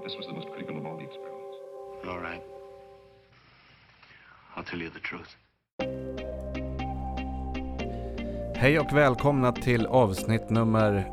But 0.00 0.08
this 0.08 0.16
was 0.16 0.26
the 0.26 0.32
most 0.32 0.48
critical 0.48 0.78
of 0.78 0.86
all 0.86 0.96
the 0.96 1.04
experiments. 1.04 1.56
All 2.08 2.20
right. 2.20 2.42
I'll 4.56 4.64
tell 4.64 4.80
you 4.80 4.90
the 4.90 5.00
truth. 5.00 5.36
Hej 8.54 8.78
och 8.78 8.92
välkomna 8.92 9.52
till 9.52 9.86
avsnitt 9.86 10.50
nummer 10.50 11.04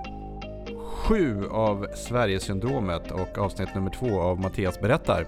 sju 0.78 1.47
av 1.47 1.87
Sverigesyndromet 1.96 3.12
och 3.12 3.37
avsnitt 3.37 3.76
nummer 3.76 3.92
två 3.92 4.21
av 4.21 4.39
Mattias 4.39 4.81
berättar. 4.81 5.28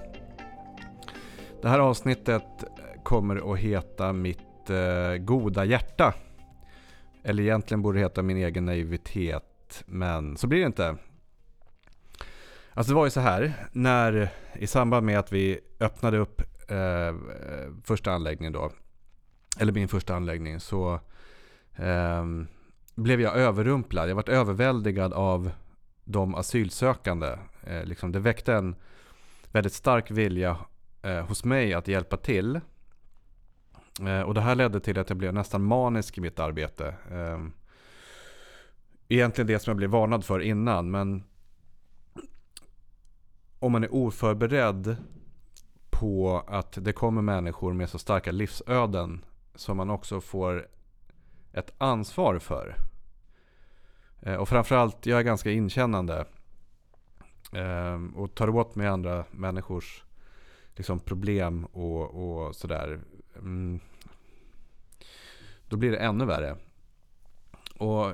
Det 1.62 1.70
här 1.70 1.80
avsnittet 1.80 2.64
kommer 3.04 3.54
att 3.54 3.60
heta 3.60 4.14
Mitt 4.14 4.70
eh, 4.70 5.18
goda 5.18 5.66
hjärta. 5.66 6.14
Eller 7.24 7.44
egentligen 7.44 7.82
borde 7.82 7.98
det 7.98 8.04
heta 8.04 8.22
Min 8.22 8.38
egen 8.38 8.66
naivitet, 8.66 9.84
men 9.86 10.38
så 10.38 10.48
blir 10.48 10.60
det 10.60 10.66
inte. 10.66 10.98
Alltså 12.74 12.92
det 12.92 12.96
var 12.96 13.06
ju 13.06 13.12
så 13.12 13.20
här, 13.20 13.54
när 13.72 14.30
i 14.54 14.68
samband 14.68 15.06
med 15.06 15.20
att 15.20 15.32
vi 15.32 15.60
öppnade 15.80 16.18
upp 16.18 16.42
eh, 16.72 17.16
första 17.84 18.12
anläggningen 18.12 18.54
då, 18.54 18.72
eller 19.60 19.74
min 19.74 19.88
första 19.88 20.16
anläggning, 20.16 20.60
så 20.60 21.00
eh, 21.76 22.26
blev 22.96 23.22
jag 23.22 23.36
överrumplad. 23.36 24.10
Jag 24.10 24.16
varit 24.16 24.30
överväldigad 24.30 25.14
av 25.14 25.52
de 26.04 26.36
asylsökande. 26.36 27.38
Eh, 27.64 27.84
liksom, 27.84 28.12
det 28.12 28.20
väckte 28.20 28.54
en 28.54 28.76
väldigt 29.52 29.74
stark 29.74 30.12
vilja 30.12 30.58
eh, 31.02 31.26
hos 31.26 31.46
mig 31.46 31.74
att 31.74 31.88
hjälpa 31.88 32.18
till. 32.18 32.60
Eh, 34.08 34.22
och 34.22 34.34
det 34.34 34.42
här 34.42 34.56
ledde 34.56 34.80
till 34.80 35.00
att 35.00 35.10
jag 35.10 35.18
blev 35.18 35.34
nästan 35.34 35.64
manisk 35.64 36.18
i 36.18 36.22
mitt 36.22 36.40
arbete. 36.40 36.96
Eh, 37.12 37.40
egentligen 39.08 39.48
det 39.48 39.60
som 39.60 39.72
jag 39.72 39.78
blev 39.78 39.90
varnad 39.90 40.26
för 40.26 40.40
innan, 40.40 40.92
men 40.92 41.24
om 43.60 43.72
man 43.72 43.84
är 43.84 43.94
oförberedd 43.94 44.98
på 45.90 46.44
att 46.48 46.78
det 46.82 46.94
kommer 46.94 47.22
människor 47.22 47.74
med 47.74 47.90
så 47.90 48.00
starka 48.00 48.32
livsöden 48.32 49.26
som 49.56 49.78
man 49.78 49.90
också 49.90 50.22
får 50.22 50.68
ett 51.54 51.74
ansvar 51.78 52.40
för. 52.40 52.76
Eh, 54.22 54.36
och 54.36 54.50
framförallt, 54.50 55.06
jag 55.06 55.20
är 55.20 55.24
ganska 55.24 55.52
inkännande. 55.52 56.26
Ehm, 57.54 58.16
och 58.16 58.36
tar 58.36 58.50
åt 58.50 58.76
mig 58.76 58.88
andra 58.88 59.26
människors 59.32 60.04
liksom, 60.76 61.00
problem 61.00 61.66
och, 61.66 62.46
och 62.46 62.56
sådär. 62.56 63.00
Mm, 63.36 63.80
då 65.68 65.78
blir 65.78 65.92
det 65.92 65.98
ännu 65.98 66.26
värre. 66.26 66.58
Och 67.78 68.14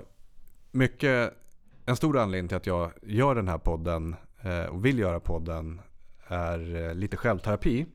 mycket, 0.71 1.33
en 1.85 1.95
stor 1.95 2.17
anledning 2.17 2.47
till 2.47 2.57
att 2.57 2.67
jag 2.67 2.91
gör 3.02 3.35
den 3.35 3.47
här 3.47 3.57
podden 3.57 4.15
Eh, 4.45 4.65
och 4.65 4.85
vill 4.85 4.99
göra 4.99 5.19
podden 5.19 5.81
är 6.27 6.75
eh, 6.75 6.95
lite 6.95 7.17
självterapi. 7.17 7.85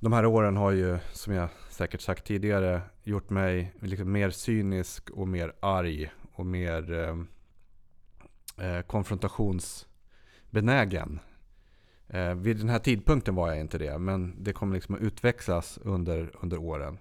De 0.00 0.12
här 0.12 0.26
åren 0.26 0.56
har 0.56 0.70
ju, 0.70 0.98
som 1.12 1.34
jag 1.34 1.48
säkert 1.70 2.00
sagt 2.00 2.26
tidigare, 2.26 2.80
gjort 3.02 3.30
mig 3.30 3.74
liksom 3.80 4.12
mer 4.12 4.30
cynisk 4.30 5.10
och 5.10 5.28
mer 5.28 5.52
arg 5.60 6.10
och 6.32 6.46
mer 6.46 6.92
eh, 6.92 7.16
eh, 8.66 8.82
konfrontationsbenägen. 8.82 11.20
Eh, 12.08 12.34
vid 12.34 12.56
den 12.56 12.68
här 12.68 12.78
tidpunkten 12.78 13.34
var 13.34 13.48
jag 13.48 13.60
inte 13.60 13.78
det, 13.78 13.98
men 13.98 14.44
det 14.44 14.52
kommer 14.52 14.74
liksom 14.74 14.94
att 14.94 15.00
utväxlas 15.00 15.78
under, 15.82 16.30
under 16.40 16.58
åren. 16.58 16.98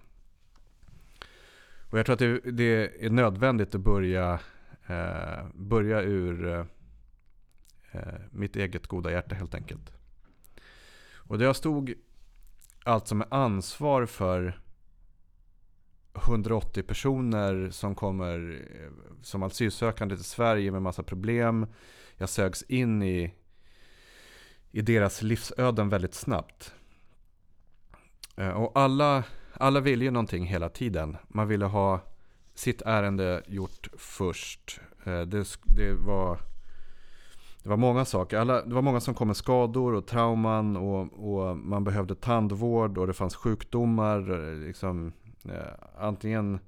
Och 1.90 2.00
jag 2.00 2.06
tror 2.06 2.14
att 2.14 2.20
det, 2.20 2.52
det 2.52 3.06
är 3.06 3.10
nödvändigt 3.10 3.76
att 3.76 3.82
börja, 3.82 4.40
eh, 4.88 5.46
börja 5.54 6.02
ur 6.02 6.48
eh, 6.48 6.66
Eh, 7.92 8.14
mitt 8.32 8.56
eget 8.56 8.88
goda 8.88 9.12
hjärta 9.12 9.36
helt 9.36 9.56
enkelt. 9.56 9.92
Och 11.14 11.38
det 11.38 11.46
jag 11.46 11.56
stod 11.56 11.94
alltså 12.84 13.16
med 13.16 13.28
ansvar 13.32 14.06
för 14.06 14.62
180 16.14 16.84
personer 16.84 17.70
som 17.70 17.96
kommer 17.96 18.62
eh, 18.74 19.22
som 19.22 19.44
asylsökande 19.44 20.16
till 20.16 20.26
Sverige 20.26 20.72
med 20.72 20.82
massa 20.82 21.04
problem. 21.04 21.68
Jag 22.18 22.30
sögs 22.30 22.64
in 22.64 23.04
i, 23.04 23.34
i 24.72 24.82
deras 24.82 25.22
livsöden 25.22 25.90
väldigt 25.90 26.14
snabbt. 26.14 26.74
Eh, 28.36 28.50
och 28.50 28.72
alla, 28.80 29.24
alla 29.54 29.80
ville 29.80 30.06
ju 30.06 30.12
någonting 30.12 30.46
hela 30.46 30.70
tiden. 30.70 31.18
Man 31.28 31.48
ville 31.48 31.66
ha 31.66 32.02
sitt 32.54 32.82
ärende 32.82 33.44
gjort 33.48 33.88
först. 33.98 34.80
Det, 35.04 35.58
det 35.66 35.94
var 35.94 36.51
det 37.64 37.70
var 37.70 37.78
många 37.78 38.06
saker. 38.06 38.38
Alla, 38.38 38.66
det 38.66 38.76
var 38.76 38.82
många 38.82 39.00
som 39.00 39.14
kom 39.14 39.28
med 39.28 39.38
skador 39.38 39.94
och 39.94 40.08
trauman 40.08 40.78
och, 40.78 41.02
och 41.02 41.58
man 41.58 41.84
behövde 41.84 42.16
tandvård 42.16 42.98
och 42.98 43.08
det 43.08 43.14
fanns 43.14 43.36
sjukdomar. 43.36 44.56
Liksom, 44.68 45.14
eh, 45.46 45.74
antingen 45.98 46.60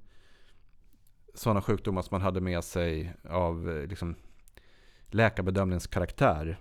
sådana 1.34 1.62
sjukdomar 1.62 2.02
som 2.02 2.14
man 2.14 2.22
hade 2.22 2.40
med 2.40 2.64
sig 2.64 3.14
av 3.30 3.70
eh, 3.70 3.86
liksom, 3.86 4.14
läkarbedömningskaraktär. 5.06 6.58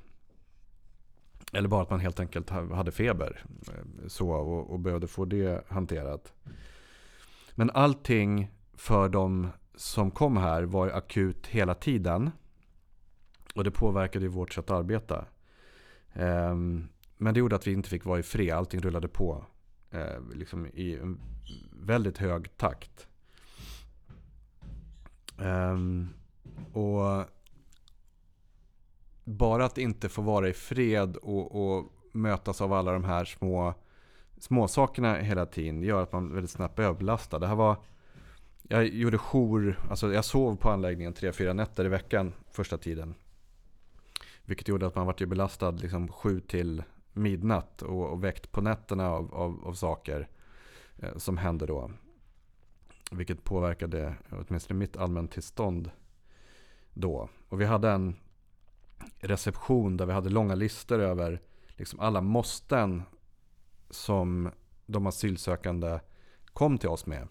Eller 1.53 1.69
bara 1.69 1.81
att 1.81 1.89
man 1.89 1.99
helt 1.99 2.19
enkelt 2.19 2.49
hade 2.49 2.91
feber. 2.91 3.43
Eh, 3.67 4.07
så, 4.07 4.29
och, 4.29 4.71
och 4.71 4.79
behövde 4.79 5.07
få 5.07 5.25
det 5.25 5.65
hanterat. 5.67 6.33
Men 7.55 7.69
allting 7.69 8.51
för 8.73 9.09
de 9.09 9.47
som 9.75 10.11
kom 10.11 10.37
här 10.37 10.63
var 10.63 10.87
akut 10.87 11.47
hela 11.47 11.75
tiden. 11.75 12.31
Och 13.53 13.63
det 13.63 13.71
påverkade 13.71 14.25
ju 14.25 14.31
vårt 14.31 14.53
sätt 14.53 14.69
att 14.69 14.77
arbeta. 14.77 15.25
Ehm, 16.13 16.87
men 17.17 17.33
det 17.33 17.39
gjorde 17.39 17.55
att 17.55 17.67
vi 17.67 17.71
inte 17.71 17.89
fick 17.89 18.05
vara 18.05 18.19
i 18.19 18.23
fred. 18.23 18.53
Allting 18.53 18.81
rullade 18.81 19.07
på 19.07 19.45
eh, 19.91 20.21
liksom 20.33 20.67
i 20.67 20.95
en 20.95 21.19
väldigt 21.71 22.17
hög 22.17 22.57
takt. 22.57 23.07
Ehm, 25.39 26.09
och 26.73 27.25
bara 29.23 29.65
att 29.65 29.77
inte 29.77 30.09
få 30.09 30.21
vara 30.21 30.49
i 30.49 30.53
fred 30.53 31.15
och, 31.17 31.75
och 31.75 31.93
mötas 32.11 32.61
av 32.61 32.73
alla 32.73 32.91
de 32.91 33.03
här 33.03 33.25
små 33.25 33.73
småsakerna 34.37 35.15
hela 35.15 35.45
tiden 35.45 35.83
gör 35.83 36.03
att 36.03 36.11
man 36.11 36.33
väldigt 36.33 36.51
snabbt 36.51 36.75
blir 36.75 36.85
överbelastad. 36.85 37.39
Det 37.39 37.47
här 37.47 37.55
var, 37.55 37.75
jag 38.63 38.87
gjorde 38.87 39.17
jour, 39.17 39.79
alltså 39.89 40.13
jag 40.13 40.25
sov 40.25 40.55
på 40.55 40.69
anläggningen 40.69 41.13
tre, 41.13 41.31
fyra 41.31 41.53
nätter 41.53 41.85
i 41.85 41.89
veckan 41.89 42.33
första 42.51 42.77
tiden. 42.77 43.15
Vilket 44.45 44.67
gjorde 44.67 44.87
att 44.87 44.95
man 44.95 45.05
var 45.05 45.25
belastad 45.25 45.71
liksom 45.71 46.07
sju 46.07 46.39
till 46.39 46.83
midnatt 47.13 47.81
och, 47.81 48.11
och 48.11 48.23
väckt 48.23 48.51
på 48.51 48.61
nätterna 48.61 49.09
av, 49.09 49.33
av, 49.35 49.67
av 49.67 49.73
saker 49.73 50.27
eh, 50.97 51.17
som 51.17 51.37
hände 51.37 51.65
då. 51.65 51.91
Vilket 53.11 53.43
påverkade 53.43 54.15
åtminstone 54.31 54.79
mitt 54.79 54.97
allmäntillstånd 54.97 55.91
då. 56.93 57.29
Och 57.49 57.61
vi 57.61 57.65
hade 57.65 57.89
en 57.89 58.15
reception 59.19 59.97
där 59.97 60.05
vi 60.05 60.13
hade 60.13 60.29
långa 60.29 60.55
listor 60.55 60.99
över 60.99 61.41
liksom 61.67 61.99
alla 61.99 62.21
måsten 62.21 63.03
som 63.89 64.51
de 64.85 65.07
asylsökande 65.07 65.99
kom 66.53 66.77
till 66.77 66.89
oss 66.89 67.05
med. 67.05 67.27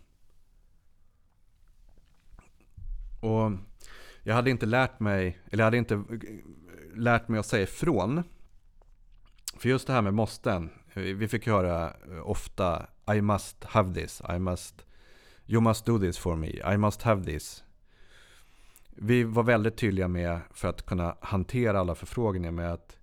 Och 3.21 3.51
jag 4.23 4.35
hade 4.35 4.51
inte 4.51 4.67
lärt 4.67 5.01
mig, 5.01 5.39
eller 5.51 5.63
jag 5.63 5.67
hade 5.67 5.77
inte 5.77 6.05
lärt 6.95 7.29
mig 7.29 7.41
att 7.41 7.47
säga 7.47 7.63
ifrån. 7.63 8.23
För 9.57 9.69
just 9.69 9.87
det 9.87 9.93
här 9.93 10.03
med 10.03 10.15
måsten. 10.15 10.71
Vi 10.95 11.29
fick 11.29 11.47
höra 11.47 11.95
eh, 12.11 12.31
ofta 12.31 12.87
I 13.15 13.21
must 13.21 13.65
have 13.65 13.95
this. 13.95 14.23
I 14.37 14.39
must, 14.39 14.87
you 15.47 15.61
must 15.61 15.85
do 15.85 15.99
this 15.99 16.19
for 16.19 16.37
me. 16.37 16.75
I 16.75 16.77
must 16.77 17.03
have 17.03 17.25
this. 17.25 17.65
Vi 18.91 19.25
var 19.25 19.43
väldigt 19.43 19.77
tydliga 19.77 20.09
med 20.09 20.41
för 20.51 20.69
att 20.69 20.87
kunna 20.87 21.17
hantera 21.21 21.81
alla 21.81 21.95
förfrågningar 21.95 22.51
med 22.51 22.73
att 22.73 22.99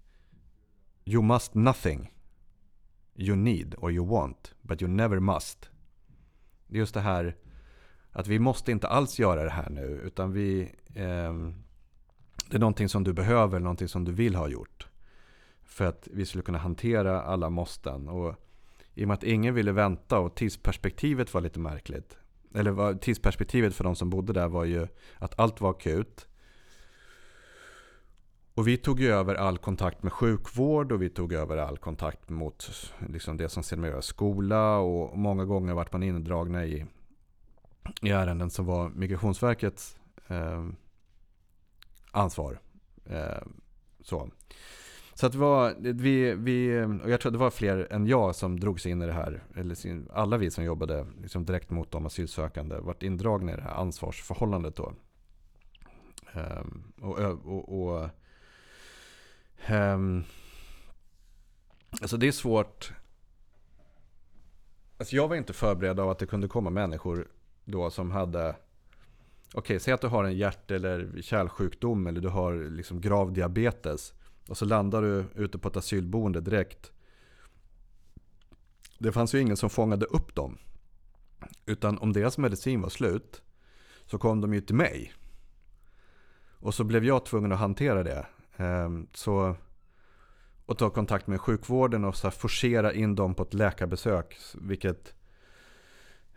You 1.05 1.23
must 1.23 1.53
nothing. 1.53 2.13
You 3.15 3.35
need 3.35 3.75
or 3.77 3.91
you 3.91 4.07
want. 4.07 4.55
But 4.61 4.81
you 4.81 4.91
never 4.91 5.19
must. 5.19 5.69
Det 6.67 6.75
är 6.75 6.79
just 6.79 6.93
det 6.93 6.99
här 6.99 7.35
att 8.11 8.27
vi 8.27 8.39
måste 8.39 8.71
inte 8.71 8.87
alls 8.87 9.19
göra 9.19 9.43
det 9.43 9.49
här 9.49 9.69
nu. 9.69 10.01
Utan 10.03 10.31
vi... 10.31 10.75
Eh, 10.95 11.33
det 12.47 12.57
är 12.57 12.59
någonting 12.59 12.89
som 12.89 13.03
du 13.03 13.13
behöver, 13.13 13.59
någonting 13.59 13.87
som 13.87 14.05
du 14.05 14.11
vill 14.11 14.35
ha 14.35 14.47
gjort. 14.47 14.87
För 15.63 15.85
att 15.85 16.07
vi 16.11 16.25
skulle 16.25 16.43
kunna 16.43 16.57
hantera 16.57 17.21
alla 17.21 17.49
måsten. 17.49 18.07
Och 18.07 18.35
i 18.93 19.03
och 19.03 19.07
med 19.07 19.15
att 19.15 19.23
ingen 19.23 19.53
ville 19.53 19.71
vänta 19.71 20.19
och 20.19 20.35
tidsperspektivet 20.35 21.33
var 21.33 21.41
lite 21.41 21.59
märkligt. 21.59 22.17
Eller 22.55 22.97
tidsperspektivet 22.97 23.75
för 23.75 23.83
de 23.83 23.95
som 23.95 24.09
bodde 24.09 24.33
där 24.33 24.47
var 24.47 24.65
ju 24.65 24.87
att 25.17 25.39
allt 25.39 25.61
var 25.61 25.69
akut. 25.69 26.27
Och 28.53 28.67
vi 28.67 28.77
tog 28.77 28.99
ju 28.99 29.11
över 29.11 29.35
all 29.35 29.57
kontakt 29.57 30.03
med 30.03 30.13
sjukvård 30.13 30.91
och 30.91 31.01
vi 31.01 31.09
tog 31.09 31.33
över 31.33 31.57
all 31.57 31.77
kontakt 31.77 32.29
mot 32.29 32.91
liksom 33.09 33.37
det 33.37 33.49
som 33.49 33.63
sedermera 33.63 33.93
var 33.93 34.01
skola. 34.01 34.77
Och 34.77 35.17
många 35.17 35.45
gånger 35.45 35.73
vart 35.73 35.93
man 35.93 36.03
indragna 36.03 36.65
i, 36.65 36.85
i 38.01 38.09
ärenden 38.09 38.49
som 38.49 38.65
var 38.65 38.89
Migrationsverkets 38.89 39.97
eh, 40.27 40.65
ansvar. 42.11 42.59
Eh, 43.05 43.41
så. 44.01 44.29
Så 45.13 45.25
att 45.25 45.31
det 45.31 45.37
var, 45.37 45.75
vi, 45.79 46.33
vi, 46.33 46.83
och 47.03 47.09
jag 47.09 47.21
tror 47.21 47.31
det 47.31 47.37
var 47.37 47.49
fler 47.49 47.87
än 47.91 48.07
jag 48.07 48.35
som 48.35 48.59
drogs 48.59 48.85
in 48.85 49.01
i 49.01 49.05
det 49.05 49.13
här. 49.13 49.43
Eller 49.55 49.77
alla 50.13 50.37
vi 50.37 50.51
som 50.51 50.63
jobbade 50.63 51.07
liksom 51.21 51.45
direkt 51.45 51.69
mot 51.69 51.91
de 51.91 52.05
asylsökande 52.05 52.79
vart 52.79 53.03
indragna 53.03 53.53
i 53.53 53.55
det 53.55 53.61
här 53.61 53.75
ansvarsförhållandet 53.75 54.75
då. 54.75 54.93
Um, 56.33 56.93
och, 57.01 57.19
och, 57.19 57.89
och 57.89 58.09
um, 59.69 60.23
alltså 62.01 62.17
det 62.17 62.27
är 62.27 62.31
svårt. 62.31 62.93
Alltså 64.97 65.15
jag 65.15 65.27
var 65.27 65.35
inte 65.35 65.53
förberedd 65.53 65.99
av 65.99 66.09
att 66.09 66.19
det 66.19 66.25
kunde 66.25 66.47
komma 66.47 66.69
människor 66.69 67.27
då 67.65 67.89
som 67.89 68.11
hade 68.11 68.55
okay, 69.53 69.79
säg 69.79 69.93
att 69.93 70.01
du 70.01 70.07
har 70.07 70.23
en 70.23 70.37
hjärt 70.37 70.71
eller 70.71 71.21
kärlsjukdom 71.21 72.07
eller 72.07 72.21
du 72.21 72.27
har 72.27 72.69
liksom 72.69 73.01
grav 73.01 73.33
diabetes. 73.33 74.13
Och 74.47 74.57
så 74.57 74.65
landar 74.65 75.01
du 75.01 75.25
ute 75.35 75.57
på 75.57 75.67
ett 75.67 75.77
asylboende 75.77 76.41
direkt. 76.41 76.91
Det 78.97 79.11
fanns 79.11 79.35
ju 79.35 79.39
ingen 79.39 79.57
som 79.57 79.69
fångade 79.69 80.05
upp 80.05 80.35
dem. 80.35 80.57
Utan 81.65 81.97
om 81.97 82.13
deras 82.13 82.37
medicin 82.37 82.81
var 82.81 82.89
slut 82.89 83.41
så 84.05 84.17
kom 84.17 84.41
de 84.41 84.53
ju 84.53 84.61
till 84.61 84.75
mig. 84.75 85.13
Och 86.59 86.73
så 86.73 86.83
blev 86.83 87.05
jag 87.05 87.25
tvungen 87.25 87.51
att 87.51 87.59
hantera 87.59 88.03
det. 88.03 88.25
Ehm, 88.57 89.07
så, 89.13 89.55
och 90.65 90.77
ta 90.77 90.89
kontakt 90.89 91.27
med 91.27 91.41
sjukvården 91.41 92.05
och 92.05 92.15
så 92.15 92.31
forcera 92.31 92.93
in 92.93 93.15
dem 93.15 93.35
på 93.35 93.43
ett 93.43 93.53
läkarbesök. 93.53 94.37
Vilket, 94.55 95.13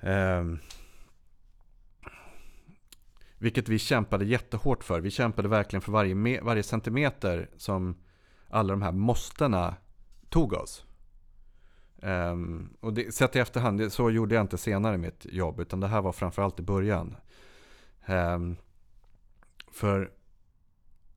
eh, 0.01 0.45
vilket 3.43 3.69
vi 3.69 3.79
kämpade 3.79 4.25
jättehårt 4.25 4.85
för. 4.85 5.01
Vi 5.01 5.11
kämpade 5.11 5.49
verkligen 5.49 5.81
för 5.81 5.93
varje, 5.93 6.41
varje 6.41 6.63
centimeter 6.63 7.51
som 7.57 7.97
alla 8.49 8.73
de 8.73 8.83
här 8.83 8.93
måstena 8.93 9.75
tog 10.29 10.53
oss. 10.53 10.85
Um, 12.03 12.77
och 12.81 12.93
det, 12.93 13.15
sett 13.15 13.37
i 13.37 13.39
efterhand, 13.39 13.79
det, 13.79 13.91
så 13.91 14.11
gjorde 14.11 14.35
jag 14.35 14.45
inte 14.45 14.59
senare 14.59 14.95
i 14.95 14.99
mitt 14.99 15.27
jobb. 15.31 15.61
Utan 15.61 15.81
det 15.81 15.87
här 15.87 16.03
var 16.03 16.13
framförallt 16.13 16.61
i 16.61 16.63
början. 16.63 17.17
Um, 18.07 18.57
för 19.73 20.13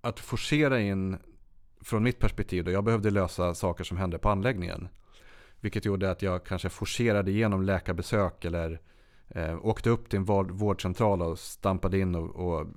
att 0.01 0.19
forcera 0.19 0.79
in, 0.79 1.17
från 1.81 2.03
mitt 2.03 2.19
perspektiv 2.19 2.63
då, 2.63 2.71
jag 2.71 2.83
behövde 2.83 3.11
lösa 3.11 3.55
saker 3.55 3.83
som 3.83 3.97
hände 3.97 4.17
på 4.17 4.29
anläggningen. 4.29 4.87
Vilket 5.59 5.85
gjorde 5.85 6.11
att 6.11 6.21
jag 6.21 6.45
kanske 6.45 6.69
forcerade 6.69 7.31
igenom 7.31 7.63
läkarbesök 7.63 8.45
eller 8.45 8.81
eh, 9.29 9.65
åkte 9.65 9.89
upp 9.89 10.09
till 10.09 10.17
en 10.19 10.25
vårdcentral 10.57 11.21
och 11.21 11.39
stampade 11.39 11.99
in 11.99 12.15
och, 12.15 12.35
och 12.35 12.67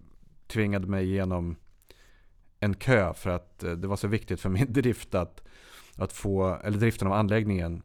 tvingade 0.46 0.86
mig 0.86 1.04
igenom 1.04 1.56
en 2.60 2.74
kö 2.74 3.14
för 3.14 3.30
att 3.30 3.64
eh, 3.64 3.72
det 3.72 3.88
var 3.88 3.96
så 3.96 4.08
viktigt 4.08 4.40
för 4.40 4.48
min 4.48 4.66
drift 4.72 5.14
att, 5.14 5.42
att 5.96 6.12
få, 6.12 6.58
eller 6.64 6.78
driften 6.78 7.08
av 7.08 7.14
anläggningen, 7.14 7.82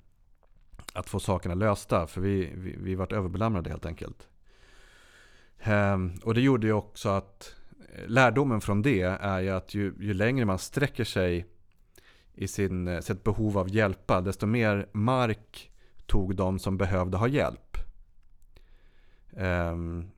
att 0.93 1.09
få 1.09 1.19
sakerna 1.19 1.55
lösta. 1.55 2.07
För 2.07 2.21
vi, 2.21 2.53
vi, 2.55 2.75
vi 2.79 2.95
vart 2.95 3.11
överbelamrade 3.11 3.69
helt 3.69 3.85
enkelt. 3.85 4.27
Eh, 5.59 5.97
och 6.23 6.33
det 6.33 6.41
gjorde 6.41 6.67
ju 6.67 6.73
också 6.73 7.09
att 7.09 7.55
eh, 7.95 8.07
lärdomen 8.07 8.61
från 8.61 8.81
det 8.81 9.01
är 9.01 9.39
ju 9.39 9.49
att 9.49 9.73
ju, 9.73 9.93
ju 9.99 10.13
längre 10.13 10.45
man 10.45 10.59
sträcker 10.59 11.03
sig 11.03 11.45
i 12.33 12.47
sin, 12.47 12.87
eh, 12.87 12.99
sitt 12.99 13.23
behov 13.23 13.57
av 13.57 13.69
hjälpa, 13.69 14.21
desto 14.21 14.45
mer 14.45 14.89
mark 14.91 15.71
tog 16.05 16.35
de 16.35 16.59
som 16.59 16.77
behövde 16.77 17.17
ha 17.17 17.27
hjälp. 17.27 17.72
Um, 19.37 20.11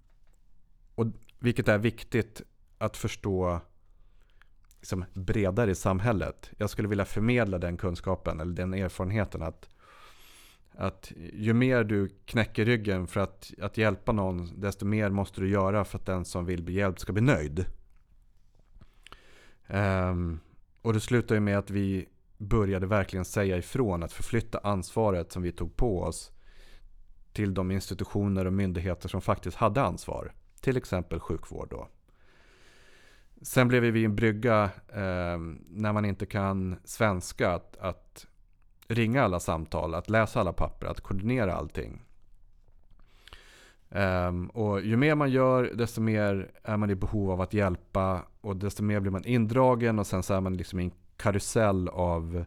och 0.96 1.06
vilket 1.40 1.68
är 1.68 1.78
viktigt 1.78 2.42
att 2.78 2.98
förstå 2.98 3.62
liksom 4.80 5.06
bredare 5.14 5.72
i 5.72 5.76
samhället. 5.76 6.52
Jag 6.58 6.70
skulle 6.70 6.88
vilja 6.88 7.06
förmedla 7.06 7.58
den 7.58 7.78
kunskapen 7.78 8.40
eller 8.40 8.54
den 8.54 8.74
erfarenheten 8.74 9.42
att, 9.42 9.70
att 10.72 11.12
ju 11.34 11.54
mer 11.54 11.84
du 11.84 12.10
knäcker 12.26 12.66
ryggen 12.66 13.08
för 13.08 13.20
att, 13.20 13.52
att 13.62 13.78
hjälpa 13.78 14.12
någon, 14.12 14.62
desto 14.62 14.86
mer 14.86 15.10
måste 15.10 15.42
du 15.42 15.50
göra 15.50 15.86
för 15.86 15.98
att 15.98 16.06
den 16.06 16.26
som 16.26 16.46
vill 16.46 16.64
bli 16.64 16.74
hjälpt 16.74 17.00
ska 17.00 17.14
bli 17.14 17.22
nöjd. 17.22 17.66
Um, 19.68 20.40
och 20.82 20.94
det 20.94 21.00
slutar 21.00 21.36
ju 21.36 21.42
med 21.42 21.58
att 21.58 21.70
vi 21.70 22.10
började 22.38 22.88
verkligen 22.88 23.26
säga 23.26 23.58
ifrån 23.58 24.04
att 24.04 24.14
förflytta 24.14 24.60
ansvaret 24.64 25.32
som 25.32 25.44
vi 25.44 25.52
tog 25.52 25.76
på 25.76 26.02
oss 26.02 26.32
till 27.36 27.54
de 27.54 27.72
institutioner 27.72 28.46
och 28.46 28.54
myndigheter 28.54 29.10
som 29.10 29.22
faktiskt 29.22 29.58
hade 29.58 29.82
ansvar. 29.82 30.34
Till 30.62 30.78
exempel 30.78 31.20
sjukvård 31.20 31.68
då. 31.70 31.88
Sen 33.42 33.68
blev 33.68 33.84
vi 33.84 34.06
en 34.06 34.16
brygga 34.16 34.64
eh, 34.88 35.38
när 35.70 35.94
man 35.94 36.06
inte 36.06 36.26
kan 36.26 36.76
svenska 36.84 37.52
att, 37.52 37.78
att, 37.78 38.28
ringa 38.88 39.24
alla 39.24 39.40
samtal, 39.40 39.96
att 39.96 40.10
läsa 40.10 40.40
alla 40.40 40.54
papper, 40.54 40.88
att 40.88 41.02
koordinera 41.02 41.56
allting. 41.56 42.02
Um, 43.90 44.48
och 44.48 44.82
ju 44.82 44.98
mer 44.98 45.16
man 45.16 45.32
gör, 45.32 45.72
desto 45.74 46.02
mer 46.02 46.52
är 46.64 46.78
man 46.78 46.90
i 46.90 46.96
behov 46.96 47.32
av 47.32 47.42
att 47.42 47.54
hjälpa 47.54 48.22
och 48.42 48.58
desto 48.58 48.84
mer 48.84 49.00
blir 49.00 49.12
man 49.12 49.26
indragen 49.26 50.00
och 50.00 50.08
sen 50.08 50.24
så 50.24 50.34
är 50.34 50.42
man 50.42 50.58
liksom 50.58 50.80
i 50.80 50.84
en 50.84 50.92
karusell 51.18 51.88
av 51.90 52.46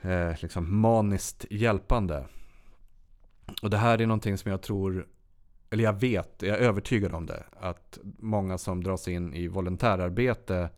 eh, 0.00 0.32
liksom 0.42 0.80
maniskt 0.80 1.44
hjälpande. 1.50 2.26
Och 3.62 3.70
det 3.70 3.76
här 3.76 4.00
är 4.00 4.06
någonting 4.06 4.38
som 4.38 4.50
jag 4.50 4.62
tror 4.62 5.06
eller 5.70 5.84
jag 5.84 6.00
vet, 6.00 6.42
jag 6.42 6.58
är 6.58 6.60
övertygad 6.60 7.14
om 7.14 7.26
det, 7.26 7.44
att 7.60 7.98
många 8.18 8.58
som 8.58 8.84
dras 8.84 9.08
in 9.08 9.34
i 9.34 9.48
volontärarbete 9.48 10.70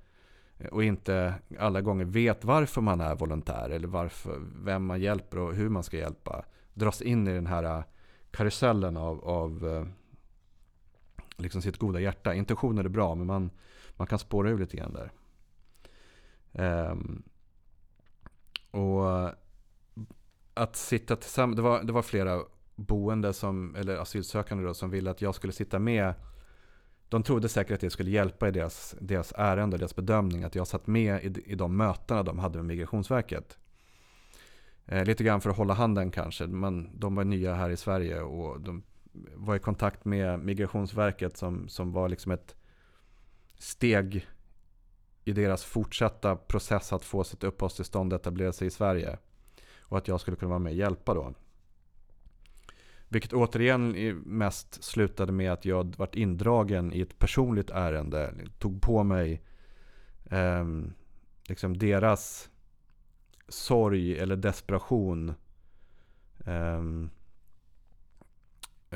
eh, 0.58 0.66
och 0.66 0.84
inte 0.84 1.34
alla 1.58 1.80
gånger 1.80 2.04
vet 2.04 2.44
varför 2.44 2.80
man 2.80 3.00
är 3.00 3.14
volontär 3.14 3.70
eller 3.70 3.88
varför, 3.88 4.40
vem 4.64 4.84
man 4.84 5.00
hjälper 5.00 5.38
och 5.38 5.54
hur 5.54 5.68
man 5.68 5.82
ska 5.82 5.96
hjälpa. 5.96 6.44
Dras 6.74 7.02
in 7.02 7.28
i 7.28 7.34
den 7.34 7.46
här 7.46 7.64
eh, 7.64 7.82
karusellen 8.30 8.96
av, 8.96 9.24
av 9.24 9.66
eh, 9.66 9.86
liksom 11.36 11.62
sitt 11.62 11.78
goda 11.78 12.00
hjärta. 12.00 12.34
Intentioner 12.34 12.84
är 12.84 12.88
bra 12.88 13.14
men 13.14 13.26
man, 13.26 13.50
man 13.90 14.06
kan 14.06 14.18
spåra 14.18 14.50
ur 14.50 14.58
lite 14.58 14.76
grann 14.76 14.92
där. 14.92 15.10
Um, 16.90 17.22
och 18.70 19.30
att 20.54 20.76
sitta 20.76 21.16
tillsammans, 21.16 21.56
det 21.56 21.62
var, 21.62 21.82
det 21.82 21.92
var 21.92 22.02
flera 22.02 22.42
boende 22.78 23.32
som, 23.32 23.74
eller 23.74 23.96
asylsökande 23.96 24.64
då, 24.64 24.74
som 24.74 24.90
ville 24.90 25.10
att 25.10 25.22
jag 25.22 25.34
skulle 25.34 25.52
sitta 25.52 25.78
med. 25.78 26.14
De 27.08 27.22
trodde 27.22 27.48
säkert 27.48 27.74
att 27.74 27.80
det 27.80 27.90
skulle 27.90 28.10
hjälpa 28.10 28.48
i 28.48 28.50
deras, 28.50 28.96
deras 29.00 29.32
ärende, 29.36 29.76
deras 29.76 29.96
bedömning. 29.96 30.44
Att 30.44 30.54
jag 30.54 30.66
satt 30.66 30.86
med 30.86 31.24
i, 31.24 31.52
i 31.52 31.54
de 31.54 31.76
mötena 31.76 32.22
de 32.22 32.38
hade 32.38 32.58
med 32.58 32.66
Migrationsverket. 32.66 33.58
Eh, 34.86 35.04
lite 35.04 35.24
grann 35.24 35.40
för 35.40 35.50
att 35.50 35.56
hålla 35.56 35.74
handen 35.74 36.10
kanske. 36.10 36.46
Men 36.46 37.00
de 37.00 37.14
var 37.14 37.24
nya 37.24 37.54
här 37.54 37.70
i 37.70 37.76
Sverige 37.76 38.20
och 38.20 38.60
de 38.60 38.82
var 39.34 39.56
i 39.56 39.58
kontakt 39.58 40.04
med 40.04 40.38
Migrationsverket 40.40 41.36
som, 41.36 41.68
som 41.68 41.92
var 41.92 42.08
liksom 42.08 42.32
ett 42.32 42.54
steg 43.58 44.26
i 45.24 45.32
deras 45.32 45.64
fortsatta 45.64 46.36
process 46.36 46.92
att 46.92 47.04
få 47.04 47.24
sitt 47.24 47.44
uppehållstillstånd 47.44 48.12
etablera 48.12 48.52
sig 48.52 48.66
i 48.66 48.70
Sverige. 48.70 49.18
Och 49.80 49.98
att 49.98 50.08
jag 50.08 50.20
skulle 50.20 50.36
kunna 50.36 50.48
vara 50.48 50.58
med 50.58 50.70
och 50.70 50.76
hjälpa 50.76 51.14
då. 51.14 51.34
Vilket 53.08 53.32
återigen 53.32 53.90
mest 54.26 54.84
slutade 54.84 55.32
med 55.32 55.52
att 55.52 55.64
jag 55.64 55.96
varit 55.96 56.14
indragen 56.14 56.92
i 56.92 57.00
ett 57.00 57.18
personligt 57.18 57.70
ärende. 57.70 58.34
Tog 58.58 58.82
på 58.82 59.04
mig 59.04 59.42
eh, 60.30 60.64
liksom 61.48 61.78
deras 61.78 62.50
sorg 63.48 64.18
eller 64.18 64.36
desperation. 64.36 65.34
Eh, 66.44 66.82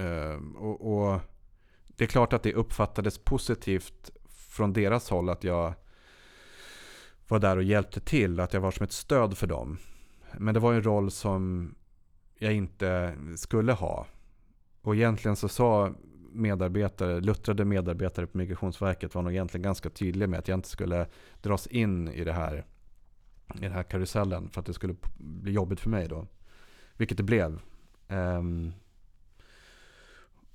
eh, 0.04 0.36
och, 0.56 0.96
och, 0.96 1.20
det 1.86 2.04
är 2.04 2.08
klart 2.08 2.32
att 2.32 2.42
det 2.42 2.54
uppfattades 2.54 3.18
positivt 3.18 4.10
från 4.28 4.72
deras 4.72 5.10
håll 5.10 5.28
att 5.28 5.44
jag 5.44 5.74
var 7.28 7.38
där 7.38 7.56
och 7.56 7.62
hjälpte 7.62 8.00
till. 8.00 8.40
Att 8.40 8.52
jag 8.52 8.60
var 8.60 8.70
som 8.70 8.84
ett 8.84 8.92
stöd 8.92 9.38
för 9.38 9.46
dem. 9.46 9.78
Men 10.38 10.54
det 10.54 10.60
var 10.60 10.72
en 10.72 10.82
roll 10.82 11.10
som 11.10 11.74
jag 12.42 12.52
inte 12.52 13.14
skulle 13.36 13.72
ha. 13.72 14.06
Och 14.82 14.96
egentligen 14.96 15.36
så 15.36 15.48
sa 15.48 15.92
medarbetare, 16.32 17.20
luttrade 17.20 17.64
medarbetare 17.64 18.26
på 18.26 18.38
Migrationsverket 18.38 19.14
var 19.14 19.22
nog 19.22 19.32
egentligen 19.32 19.62
ganska 19.62 19.90
tydliga 19.90 20.28
med 20.28 20.38
att 20.38 20.48
jag 20.48 20.58
inte 20.58 20.68
skulle 20.68 21.06
dras 21.40 21.66
in 21.66 22.08
i 22.08 22.24
det 22.24 22.32
här 22.32 22.64
i 23.54 23.58
den 23.58 23.72
här 23.72 23.82
karusellen 23.82 24.50
för 24.50 24.60
att 24.60 24.66
det 24.66 24.72
skulle 24.72 24.94
bli 25.18 25.52
jobbigt 25.52 25.80
för 25.80 25.90
mig 25.90 26.08
då. 26.08 26.26
Vilket 26.96 27.16
det 27.16 27.22
blev. 27.22 27.60
Um, 28.08 28.72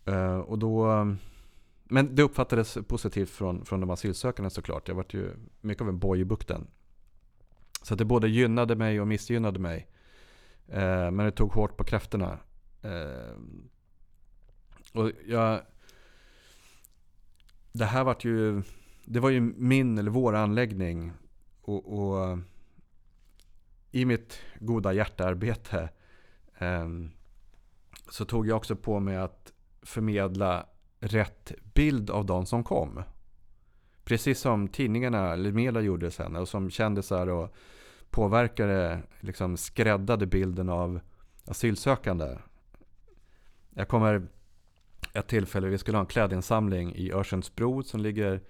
uh, 0.08 0.38
och 0.38 0.60
då, 0.60 0.88
men 1.84 2.15
det 2.15 2.24
uppfattades 2.24 2.77
positivt 2.88 3.29
från, 3.29 3.65
från 3.65 3.79
de 3.79 3.89
asylsökande 3.89 4.50
såklart. 4.50 4.88
Jag 4.88 4.96
var 4.96 5.06
ju 5.10 5.34
mycket 5.62 5.82
av 5.82 5.89
en 5.89 6.00
boj 6.00 6.20
i 6.20 6.25
bukten. 6.25 6.67
Så 7.82 7.96
det 7.96 8.06
både 8.06 8.27
gynnade 8.27 8.75
mig 8.75 9.01
och 9.01 9.08
missgynnade 9.08 9.60
mig. 9.60 9.88
Eh, 10.68 11.12
men 11.12 11.18
det 11.18 11.32
tog 11.32 11.52
hårt 11.52 11.78
på 11.78 11.84
krafterna. 11.84 12.40
Eh, 12.82 13.38
och 14.94 15.12
jag... 15.28 15.62
Det 17.72 17.86
här 17.86 18.04
var 18.04 18.18
ju... 18.20 18.62
Det 19.06 19.20
var 19.20 19.30
ju 19.30 19.42
min 19.42 19.98
eller 19.98 20.12
vår 20.12 20.36
anläggning. 20.36 21.12
Och, 21.62 22.00
och 22.00 22.40
i 23.92 24.06
mitt 24.06 24.40
goda 24.60 24.94
hjärtearbete 24.94 25.90
eh, 26.58 26.88
så 28.10 28.26
tog 28.26 28.48
jag 28.48 28.58
också 28.58 28.76
på 28.76 29.00
mig 29.00 29.18
att 29.18 29.54
förmedla 29.82 30.66
rätt 31.00 31.52
bild 31.74 32.10
av 32.10 32.26
de 32.26 32.46
som 32.46 32.64
kom. 32.64 33.04
Precis 34.04 34.40
som 34.40 34.68
tidningarna, 34.68 35.34
eller 35.34 35.52
media 35.52 35.82
gjorde 35.82 36.12
sen 36.12 36.36
och 36.36 36.50
som 36.50 36.70
kändisar 36.70 37.28
och 37.28 37.56
påverkare 38.18 39.02
liksom 39.20 39.58
skräddade 39.58 40.26
bilden 40.26 40.70
av 40.70 41.00
asylsökande. 41.46 42.38
Jag 43.70 43.88
kommer 43.88 44.28
ett 45.14 45.28
tillfälle, 45.28 45.68
vi 45.68 45.78
skulle 45.78 45.98
ha 45.98 46.02
en 46.02 46.08
klädinsamling 46.08 46.96
i 46.96 47.12
Örsundsbro 47.12 47.84
som 47.84 48.00
ligger 48.00 48.42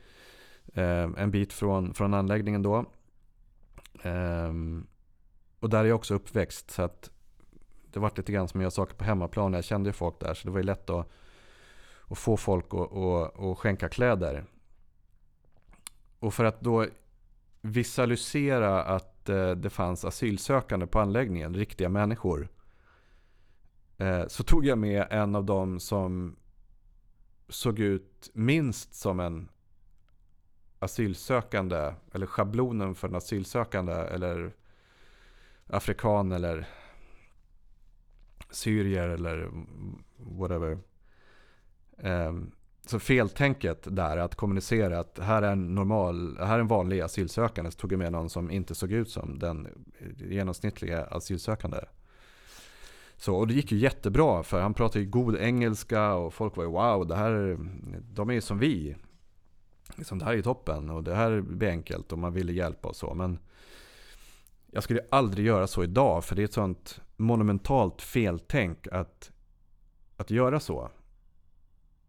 eh, 0.73 1.09
en 1.17 1.31
bit 1.31 1.53
från, 1.53 1.93
från 1.93 2.13
anläggningen 2.13 2.63
då. 2.63 2.85
Eh, 4.01 4.53
och 5.59 5.69
där 5.69 5.79
är 5.79 5.85
jag 5.85 5.95
också 5.95 6.13
uppväxt 6.15 6.71
så 6.71 6.81
att 6.81 7.11
det 7.91 7.99
var 7.99 8.11
lite 8.15 8.31
grann 8.31 8.47
som 8.47 8.59
att 8.59 8.63
göra 8.63 8.71
saker 8.71 8.95
på 8.95 9.03
hemmaplan. 9.03 9.53
Jag 9.53 9.63
kände 9.63 9.89
ju 9.89 9.93
folk 9.93 10.19
där 10.19 10.33
så 10.33 10.47
det 10.47 10.51
var 10.51 10.59
ju 10.59 10.65
lätt 10.65 10.89
att, 10.89 11.09
att 12.07 12.17
få 12.17 12.37
folk 12.37 12.65
att, 12.73 12.93
att, 12.93 13.39
att 13.39 13.57
skänka 13.57 13.89
kläder. 13.89 14.45
Och 16.19 16.33
för 16.33 16.45
att 16.45 16.61
då 16.61 16.85
visualisera 17.61 18.83
att 18.83 19.16
eh, 19.29 19.51
det 19.51 19.69
fanns 19.69 20.05
asylsökande 20.05 20.87
på 20.87 20.99
anläggningen, 20.99 21.53
riktiga 21.53 21.89
människor. 21.89 22.49
Eh, 23.97 24.27
så 24.27 24.43
tog 24.43 24.65
jag 24.65 24.77
med 24.77 25.07
en 25.09 25.35
av 25.35 25.45
dem 25.45 25.79
som 25.79 26.35
såg 27.49 27.79
ut 27.79 28.29
minst 28.33 28.93
som 28.93 29.19
en 29.19 29.49
asylsökande. 30.79 31.93
Eller 32.13 32.25
schablonen 32.25 32.95
för 32.95 33.07
en 33.07 33.15
asylsökande. 33.15 33.93
Eller 33.93 34.53
afrikan 35.67 36.31
eller 36.31 36.67
syrier 38.49 39.09
eller 39.09 39.49
whatever. 40.17 40.79
Um, 41.97 42.51
så 42.89 42.99
feltänket 42.99 43.87
där 43.91 44.17
att 44.17 44.35
kommunicera 44.35 44.99
att 44.99 45.19
här 45.19 45.41
är 45.41 45.51
en 45.51 45.75
normal, 45.75 46.37
här 46.39 46.55
är 46.55 46.59
en 46.59 46.67
vanlig 46.67 47.01
asylsökande. 47.01 47.71
Så 47.71 47.77
tog 47.77 47.91
jag 47.91 47.99
med 47.99 48.11
någon 48.11 48.29
som 48.29 48.51
inte 48.51 48.75
såg 48.75 48.91
ut 48.91 49.09
som 49.09 49.39
den 49.39 49.67
genomsnittliga 50.17 51.03
asylsökande. 51.03 51.77
Så, 53.17 53.35
och 53.35 53.47
det 53.47 53.53
gick 53.53 53.71
ju 53.71 53.77
jättebra 53.77 54.43
för 54.43 54.61
han 54.61 54.73
pratade 54.73 54.99
ju 54.99 55.09
god 55.09 55.37
engelska 55.37 56.13
och 56.13 56.33
folk 56.33 56.57
var 56.57 56.63
ju 56.63 56.69
wow, 56.69 57.07
det 57.07 57.15
här, 57.15 57.57
de 58.13 58.29
är 58.29 58.33
ju 58.33 58.41
som 58.41 58.59
vi. 58.59 58.95
Liksom, 59.95 60.19
det 60.19 60.25
här 60.25 60.31
är 60.31 60.35
ju 60.35 60.41
toppen 60.41 60.89
och 60.89 61.03
det 61.03 61.15
här 61.15 61.41
blir 61.41 61.69
enkelt 61.69 62.11
och 62.11 62.19
man 62.19 62.33
ville 62.33 62.53
hjälpa 62.53 62.87
och 62.87 62.95
så. 62.95 63.13
Men 63.13 63.39
jag 64.71 64.83
skulle 64.83 65.01
aldrig 65.09 65.45
göra 65.45 65.67
så 65.67 65.83
idag 65.83 66.25
för 66.25 66.35
det 66.35 66.41
är 66.41 66.45
ett 66.45 66.53
sånt 66.53 67.01
monumentalt 67.15 68.01
feltänk 68.01 68.87
att, 68.87 69.31
att 70.17 70.31
göra 70.31 70.59
så. 70.59 70.89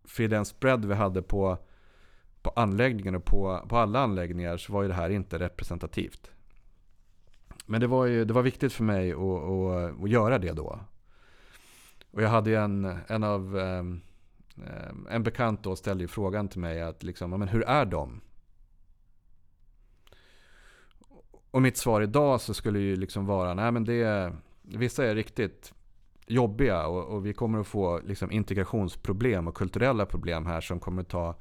För 0.09 0.23
i 0.23 0.27
den 0.27 0.45
spread 0.45 0.85
vi 0.85 0.95
hade 0.95 1.23
på, 1.23 1.59
på 2.43 2.51
anläggningen 2.51 3.15
och 3.15 3.25
på, 3.25 3.67
på 3.69 3.77
alla 3.77 4.01
anläggningar 4.01 4.57
så 4.57 4.73
var 4.73 4.83
ju 4.83 4.89
det 4.89 4.95
här 4.95 5.11
inte 5.11 5.39
representativt. 5.39 6.31
Men 7.67 7.81
det 7.81 7.87
var, 7.87 8.07
ju, 8.07 8.25
det 8.25 8.33
var 8.33 8.43
viktigt 8.43 8.73
för 8.73 8.85
mig 8.85 9.13
att, 9.13 9.19
att, 9.19 10.03
att 10.03 10.11
göra 10.11 10.39
det 10.39 10.53
då. 10.53 10.81
Och 12.11 12.23
jag 12.23 12.29
hade 12.29 12.59
en, 12.59 12.99
en 13.07 13.25
av 13.25 13.59
ehm, 13.59 14.01
ehm, 14.57 15.07
en 15.11 15.23
bekant 15.23 15.63
då 15.63 15.77
ställde 15.77 16.05
ju 16.05 16.09
frågan 16.09 16.49
till 16.49 16.61
mig 16.61 16.83
att 16.83 17.03
liksom, 17.03 17.31
men 17.31 17.49
hur 17.49 17.63
är 17.63 17.85
de? 17.85 18.21
Och 21.51 21.63
mitt 21.63 21.77
svar 21.77 22.01
idag 22.01 22.41
så 22.41 22.55
skulle 22.55 22.79
ju 22.79 22.97
liksom 22.97 23.27
vara, 23.27 23.55
nej 23.55 23.73
men 23.73 23.85
det, 23.85 24.33
vissa 24.63 25.05
är 25.05 25.15
riktigt 25.15 25.75
jobbiga 26.29 26.87
och, 26.87 27.05
och 27.05 27.27
vi 27.27 27.33
kommer 27.33 27.61
att 27.61 27.67
få 27.67 28.01
liksom 28.01 28.31
integrationsproblem 28.31 29.49
och 29.49 29.55
kulturella 29.55 30.07
problem 30.07 30.47
här 30.47 30.61
som 30.61 30.81
kommer 30.81 31.03
att 31.03 31.09
ta 31.09 31.35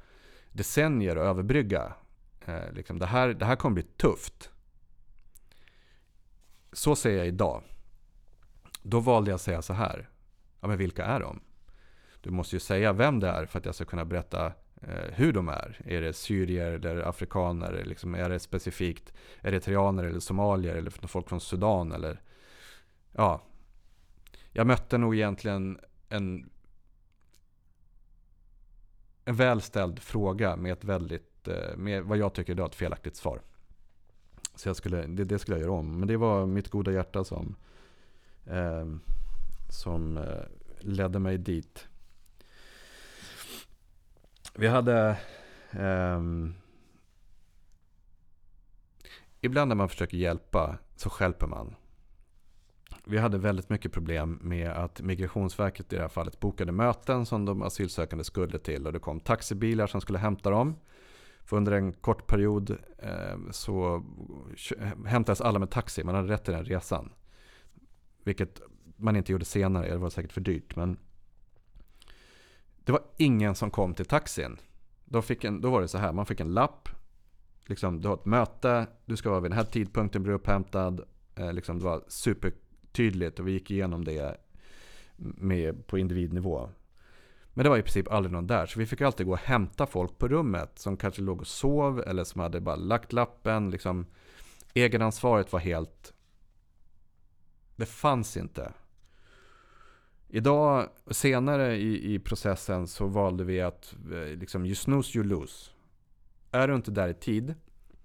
decennier 0.52 1.16
att 1.16 1.26
överbrygga. 1.26 1.92
Eh, 2.46 2.72
liksom 2.72 2.98
det, 2.98 3.06
här, 3.06 3.28
det 3.28 3.44
här 3.44 3.56
kommer 3.56 3.74
bli 3.74 3.82
tufft. 3.82 4.50
Så 6.72 6.96
säger 6.96 7.18
jag 7.18 7.26
idag. 7.26 7.62
Då 8.82 9.00
valde 9.00 9.30
jag 9.30 9.34
att 9.34 9.40
säga 9.42 9.62
så 9.62 9.72
här. 9.72 10.08
Ja, 10.60 10.68
men 10.68 10.78
vilka 10.78 11.04
är 11.04 11.20
de? 11.20 11.40
Du 12.20 12.30
måste 12.30 12.56
ju 12.56 12.60
säga 12.60 12.92
vem 12.92 13.20
det 13.20 13.28
är 13.28 13.46
för 13.46 13.58
att 13.58 13.64
jag 13.64 13.74
ska 13.74 13.84
kunna 13.84 14.04
berätta 14.04 14.46
eh, 14.82 15.12
hur 15.12 15.32
de 15.32 15.48
är. 15.48 15.80
Är 15.84 16.00
det 16.00 16.12
syrier 16.12 16.72
eller 16.72 17.08
afrikaner? 17.08 17.84
Liksom, 17.84 18.14
är 18.14 18.28
det 18.28 18.38
specifikt 18.38 19.12
eritreaner 19.42 20.04
eller 20.04 20.20
somalier 20.20 20.74
eller 20.74 20.90
folk 20.90 21.28
från 21.28 21.40
Sudan? 21.40 21.92
Eller, 21.92 22.20
ja. 23.12 23.42
Jag 24.58 24.66
mötte 24.66 24.98
nog 24.98 25.14
egentligen 25.14 25.78
en, 26.08 26.50
en 29.24 29.36
välställd 29.36 29.98
fråga 29.98 30.56
med 30.56 30.72
ett 30.72 30.84
väldigt, 30.84 31.48
eh, 31.48 31.76
med 31.76 32.04
vad 32.04 32.18
jag 32.18 32.34
tycker 32.34 32.60
är 32.60 32.66
ett 32.66 32.74
felaktigt 32.74 33.16
svar. 33.16 33.40
Så 34.54 34.68
jag 34.68 34.76
skulle, 34.76 35.06
det, 35.06 35.24
det, 35.24 35.38
skulle 35.38 35.56
jag 35.56 35.62
göra 35.62 35.72
om. 35.72 35.98
Men 35.98 36.08
det 36.08 36.16
var 36.16 36.46
mitt 36.46 36.68
goda 36.68 36.92
hjärta 36.92 37.24
som 37.24 37.56
eh, 38.46 38.86
som 39.68 40.16
eh, 40.16 40.44
ledde 40.78 41.18
mig 41.18 41.38
dit. 41.38 41.88
Vi 44.54 44.66
hade... 44.66 45.18
Eh, 45.70 46.22
ibland 49.40 49.68
när 49.68 49.74
man 49.74 49.88
försöker 49.88 50.16
hjälpa 50.16 50.78
så 50.96 51.10
skälper 51.10 51.46
man. 51.46 51.74
Vi 53.10 53.18
hade 53.18 53.38
väldigt 53.38 53.68
mycket 53.68 53.92
problem 53.92 54.38
med 54.42 54.70
att 54.70 55.00
Migrationsverket 55.00 55.92
i 55.92 55.96
det 55.96 56.02
här 56.02 56.08
fallet 56.08 56.40
bokade 56.40 56.72
möten 56.72 57.26
som 57.26 57.44
de 57.44 57.62
asylsökande 57.62 58.24
skulle 58.24 58.58
till. 58.58 58.86
Och 58.86 58.92
det 58.92 58.98
kom 58.98 59.20
taxibilar 59.20 59.86
som 59.86 60.00
skulle 60.00 60.18
hämta 60.18 60.50
dem. 60.50 60.76
För 61.44 61.56
under 61.56 61.72
en 61.72 61.92
kort 61.92 62.26
period 62.26 62.70
eh, 62.98 63.38
så 63.50 64.04
hämtades 65.06 65.40
alla 65.40 65.58
med 65.58 65.70
taxi. 65.70 66.04
Man 66.04 66.14
hade 66.14 66.28
rätt 66.28 66.44
till 66.44 66.54
den 66.54 66.64
resan. 66.64 67.12
Vilket 68.24 68.60
man 68.96 69.16
inte 69.16 69.32
gjorde 69.32 69.44
senare. 69.44 69.88
Det 69.88 69.98
var 69.98 70.10
säkert 70.10 70.32
för 70.32 70.40
dyrt. 70.40 70.76
Men 70.76 70.98
det 72.84 72.92
var 72.92 73.02
ingen 73.16 73.54
som 73.54 73.70
kom 73.70 73.94
till 73.94 74.06
taxin. 74.06 74.56
Då, 75.04 75.22
fick 75.22 75.44
en, 75.44 75.60
då 75.60 75.70
var 75.70 75.80
det 75.80 75.88
så 75.88 75.98
här, 75.98 76.12
man 76.12 76.26
fick 76.26 76.40
en 76.40 76.54
lapp. 76.54 76.88
Liksom, 77.66 78.00
du 78.00 78.08
har 78.08 78.14
ett 78.14 78.24
möte, 78.24 78.86
du 79.06 79.16
ska 79.16 79.30
vara 79.30 79.40
vid 79.40 79.50
den 79.50 79.58
här 79.58 79.64
tidpunkten 79.64 80.22
bli 80.22 80.32
upphämtad. 80.32 81.00
Eh, 81.34 81.52
liksom, 81.52 81.78
det 81.78 81.84
var 81.84 82.04
tydligt 82.98 83.40
och 83.40 83.48
vi 83.48 83.52
gick 83.52 83.70
igenom 83.70 84.04
det 84.04 84.36
med, 85.16 85.86
på 85.86 85.98
individnivå. 85.98 86.70
Men 87.54 87.64
det 87.64 87.70
var 87.70 87.78
i 87.78 87.82
princip 87.82 88.12
aldrig 88.12 88.32
någon 88.32 88.46
där. 88.46 88.66
Så 88.66 88.78
vi 88.78 88.86
fick 88.86 89.00
alltid 89.00 89.26
gå 89.26 89.32
och 89.32 89.38
hämta 89.38 89.86
folk 89.86 90.18
på 90.18 90.28
rummet 90.28 90.78
som 90.78 90.96
kanske 90.96 91.22
låg 91.22 91.40
och 91.40 91.46
sov 91.46 92.02
eller 92.06 92.24
som 92.24 92.40
hade 92.40 92.60
bara 92.60 92.76
lagt 92.76 93.12
lappen. 93.12 93.70
Liksom, 93.70 94.06
egenansvaret 94.74 95.52
var 95.52 95.60
helt... 95.60 96.12
Det 97.76 97.86
fanns 97.86 98.36
inte. 98.36 98.72
Idag, 100.28 100.88
senare 101.10 101.76
i, 101.76 102.14
i 102.14 102.18
processen 102.18 102.86
så 102.86 103.06
valde 103.06 103.44
vi 103.44 103.60
att 103.60 103.94
eh, 104.12 104.38
liksom, 104.38 104.64
you 104.64 104.74
snooze 104.74 105.18
you 105.18 105.26
lose. 105.26 105.70
Är 106.50 106.68
du 106.68 106.74
inte 106.74 106.90
där 106.90 107.08
i 107.08 107.14
tid, 107.14 107.54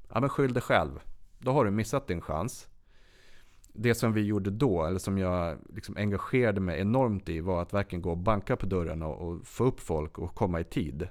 ja 0.10 0.20
men 0.20 0.30
skyll 0.30 0.54
dig 0.54 0.62
själv. 0.62 1.00
Då 1.40 1.52
har 1.52 1.66
du 1.66 1.72
missat 1.72 2.08
din 2.08 2.22
chans. 2.22 2.68
Det 3.74 3.96
som 3.96 4.14
vi 4.14 4.22
gjorde 4.22 4.50
då, 4.50 4.86
eller 4.86 5.00
som 5.00 5.18
jag 5.18 5.58
liksom 5.76 5.98
engagerade 5.98 6.62
mig 6.62 6.82
enormt 6.82 7.30
i, 7.30 7.40
var 7.40 7.62
att 7.62 7.74
verkligen 7.74 8.02
gå 8.02 8.12
och 8.12 8.18
banka 8.18 8.56
på 8.56 8.66
dörren 8.66 9.04
och, 9.04 9.28
och 9.28 9.48
få 9.48 9.64
upp 9.64 9.80
folk 9.80 10.20
och 10.20 10.36
komma 10.36 10.60
i 10.60 10.64
tid. 10.64 11.08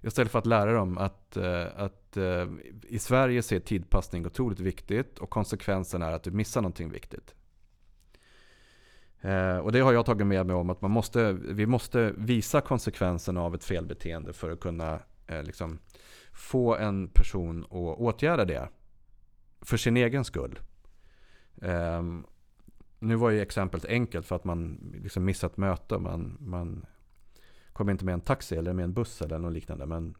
Istället 0.00 0.32
för 0.32 0.38
att 0.38 0.46
lära 0.46 0.72
dem 0.72 0.98
att, 0.98 1.36
eh, 1.36 1.66
att 1.76 2.16
eh, 2.16 2.46
i 2.88 2.98
Sverige 2.98 3.42
så 3.42 3.54
är 3.54 3.60
tidpassning 3.60 4.26
otroligt 4.26 4.60
viktigt 4.60 5.18
och 5.18 5.30
konsekvensen 5.30 6.02
är 6.02 6.12
att 6.12 6.22
du 6.22 6.30
missar 6.30 6.60
någonting 6.60 6.90
viktigt. 6.90 7.34
Eh, 9.20 9.58
och 9.58 9.72
det 9.72 9.80
har 9.80 9.92
jag 9.92 10.06
tagit 10.06 10.26
med 10.26 10.46
mig 10.46 10.56
om 10.56 10.70
att 10.70 10.80
man 10.80 10.90
måste, 10.90 11.32
vi 11.32 11.66
måste 11.66 12.12
visa 12.16 12.60
konsekvenserna 12.60 13.42
av 13.42 13.54
ett 13.54 13.64
felbeteende 13.64 14.32
för 14.32 14.50
att 14.50 14.60
kunna 14.60 14.98
liksom, 15.44 15.78
få 16.32 16.76
en 16.76 17.08
person 17.08 17.64
att 17.64 17.98
åtgärda 17.98 18.44
det. 18.44 18.68
För 19.60 19.76
sin 19.76 19.96
egen 19.96 20.24
skull. 20.24 20.58
Eh, 21.62 22.02
nu 22.98 23.14
var 23.14 23.30
ju 23.30 23.40
exemplet 23.40 23.84
enkelt 23.84 24.26
för 24.26 24.36
att 24.36 24.44
man 24.44 24.92
liksom 25.02 25.24
missat 25.24 25.56
möte. 25.56 25.98
Man, 25.98 26.36
man 26.40 26.86
kom 27.72 27.90
inte 27.90 28.04
med 28.04 28.12
en 28.12 28.20
taxi 28.20 28.56
eller 28.56 28.72
med 28.72 28.84
en 28.84 28.92
buss 28.92 29.22
eller 29.22 29.38
något 29.38 29.52
liknande. 29.52 29.86
Men 29.86 30.14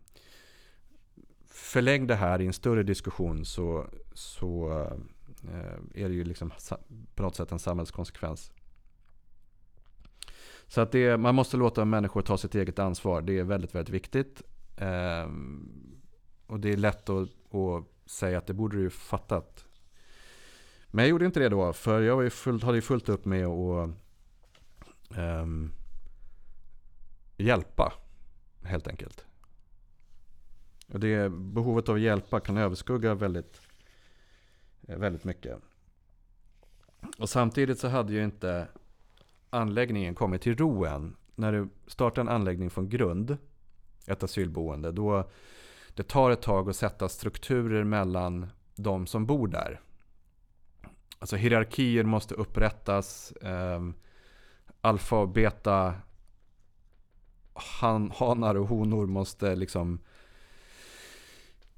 förlägg 1.46 2.08
det 2.08 2.14
här 2.14 2.40
i 2.40 2.46
en 2.46 2.52
större 2.52 2.82
diskussion 2.82 3.44
så, 3.44 3.86
så 4.12 4.70
eh, 5.44 6.02
är 6.02 6.08
det 6.08 6.14
ju 6.14 6.24
liksom 6.24 6.52
på 7.14 7.22
något 7.22 7.36
sätt 7.36 7.52
en 7.52 7.58
samhällskonsekvens. 7.58 8.52
Så 10.66 10.80
att 10.80 10.92
det, 10.92 11.16
man 11.16 11.34
måste 11.34 11.56
låta 11.56 11.84
människor 11.84 12.22
ta 12.22 12.38
sitt 12.38 12.54
eget 12.54 12.78
ansvar. 12.78 13.22
Det 13.22 13.38
är 13.38 13.44
väldigt, 13.44 13.74
väldigt 13.74 13.94
viktigt. 13.94 14.42
Eh, 14.76 15.28
och 16.46 16.60
det 16.60 16.72
är 16.72 16.76
lätt 16.76 17.08
att, 17.08 17.28
att, 17.54 17.84
säga 18.10 18.38
att 18.38 18.46
det 18.46 18.54
borde 18.54 18.76
du 18.76 18.82
ju 18.82 18.90
fattat. 18.90 19.67
Men 20.90 21.04
jag 21.04 21.10
gjorde 21.10 21.26
inte 21.26 21.40
det 21.40 21.48
då, 21.48 21.72
för 21.72 22.02
jag 22.02 22.16
var 22.16 22.22
ju 22.22 22.30
fullt, 22.30 22.64
hade 22.64 22.78
ju 22.78 22.82
fullt 22.82 23.08
upp 23.08 23.24
med 23.24 23.46
att 23.46 23.90
um, 25.16 25.72
hjälpa, 27.36 27.92
helt 28.62 28.88
enkelt. 28.88 29.24
Och 30.92 31.00
det 31.00 31.32
behovet 31.32 31.88
av 31.88 31.94
att 31.94 32.00
hjälpa 32.00 32.40
kan 32.40 32.56
överskugga 32.56 33.14
väldigt, 33.14 33.60
väldigt 34.80 35.24
mycket. 35.24 35.58
Och 37.18 37.28
samtidigt 37.28 37.78
så 37.78 37.88
hade 37.88 38.12
ju 38.12 38.24
inte 38.24 38.68
anläggningen 39.50 40.14
kommit 40.14 40.42
till 40.42 40.56
ro 40.56 40.84
än. 40.84 41.16
När 41.34 41.52
du 41.52 41.68
startar 41.86 42.22
en 42.22 42.28
anläggning 42.28 42.70
från 42.70 42.88
grund, 42.88 43.36
ett 44.06 44.22
asylboende, 44.22 44.92
då 44.92 45.30
det 45.94 46.02
tar 46.02 46.30
ett 46.30 46.42
tag 46.42 46.70
att 46.70 46.76
sätta 46.76 47.08
strukturer 47.08 47.84
mellan 47.84 48.46
de 48.74 49.06
som 49.06 49.26
bor 49.26 49.48
där. 49.48 49.80
Alltså 51.18 51.36
hierarkier 51.36 52.04
måste 52.04 52.34
upprättas. 52.34 53.32
Eh, 53.32 53.80
alfa 54.80 55.16
och 55.16 55.28
beta 55.28 55.94
han, 57.80 58.10
hanar 58.10 58.54
och 58.54 58.68
honor 58.68 59.06
måste 59.06 59.56
liksom 59.56 59.98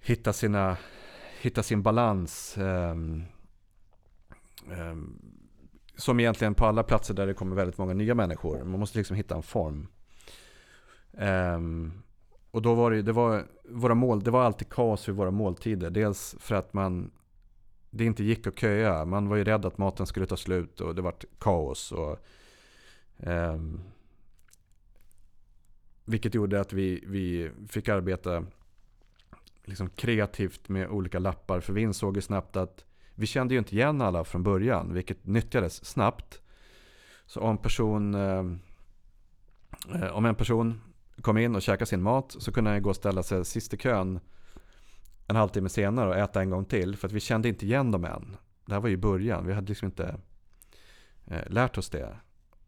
hitta, 0.01 0.33
sina, 0.33 0.77
hitta 1.41 1.63
sin 1.63 1.83
balans. 1.83 2.59
Eh, 2.59 2.97
eh, 4.71 4.97
som 5.97 6.21
egentligen 6.21 6.55
på 6.55 6.67
alla 6.67 6.83
platser 6.83 7.15
där 7.15 7.27
det 7.27 7.35
kommer 7.35 7.57
väldigt 7.57 7.79
många 7.79 7.95
nya 7.95 8.15
människor. 8.15 8.65
Man 8.65 8.81
måste 8.81 8.99
liksom 8.99 9.17
hitta 9.17 9.35
en 9.35 9.43
form. 9.43 9.89
Um, 11.13 12.03
och 12.51 12.63
då 12.63 12.75
var 12.75 12.91
det, 12.91 13.03
det 13.03 13.13
var 13.13 13.47
våra 13.65 13.95
mål, 13.95 14.23
det 14.23 14.31
var 14.31 14.45
alltid 14.45 14.69
kaos 14.69 15.09
vid 15.09 15.15
våra 15.15 15.31
måltider. 15.31 15.91
Dels 15.91 16.37
för 16.39 16.55
att 16.55 16.73
man, 16.73 17.11
det 17.91 18.05
inte 18.05 18.25
gick 18.25 18.47
att 18.47 18.59
köa. 18.59 19.05
Man 19.05 19.29
var 19.29 19.37
ju 19.37 19.45
rädd 19.45 19.65
att 19.65 19.79
maten 19.79 20.07
skulle 20.07 20.27
ta 20.27 20.37
slut 20.37 20.81
och 20.81 20.95
det 20.95 21.03
var 21.03 21.15
kaos. 21.39 21.93
Och, 21.93 22.19
eh, 23.29 23.61
vilket 26.05 26.35
gjorde 26.35 26.61
att 26.61 26.73
vi, 26.73 27.05
vi 27.07 27.51
fick 27.69 27.89
arbeta 27.89 28.45
liksom 29.65 29.91
kreativt 29.91 30.69
med 30.69 30.89
olika 30.89 31.19
lappar. 31.19 31.61
För 31.61 31.73
vi 31.73 31.81
insåg 31.81 32.17
ju 32.17 32.23
snabbt 32.23 32.57
att 32.57 32.85
vi 33.15 33.27
kände 33.27 33.55
ju 33.55 33.59
inte 33.59 33.75
igen 33.75 34.01
alla 34.01 34.25
från 34.25 34.43
början, 34.43 34.95
vilket 34.95 35.27
nyttjades 35.27 35.85
snabbt. 35.85 36.41
Så 37.27 37.41
om, 37.41 37.59
person, 37.59 38.15
eh, 38.15 38.45
eh, 39.95 40.09
om 40.17 40.25
en 40.25 40.35
person 40.35 40.81
kom 41.23 41.39
in 41.39 41.55
och 41.55 41.63
käkade 41.63 41.87
sin 41.87 42.03
mat 42.03 42.37
så 42.39 42.53
kunde 42.53 42.71
han 42.71 42.83
gå 42.83 42.91
och 42.91 42.97
ställa 42.97 43.23
sig 43.23 43.45
sist 43.45 43.75
i 43.75 43.77
kön 43.77 44.21
en 45.31 45.37
halvtimme 45.37 45.69
senare 45.69 46.09
och 46.09 46.17
äta 46.17 46.41
en 46.41 46.51
gång 46.51 46.65
till. 46.65 46.97
För 46.97 47.09
att 47.09 47.13
vi 47.13 47.21
kände 47.21 47.49
inte 47.49 47.67
igen 47.67 47.91
dem 47.91 48.05
än. 48.05 48.37
Det 48.67 48.73
här 48.73 48.81
var 48.81 48.89
ju 48.89 48.97
början, 48.97 49.47
vi 49.47 49.53
hade 49.53 49.69
liksom 49.69 49.87
inte 49.87 50.17
eh, 51.27 51.43
lärt 51.47 51.79
oss 51.79 51.91
det. 51.91 52.17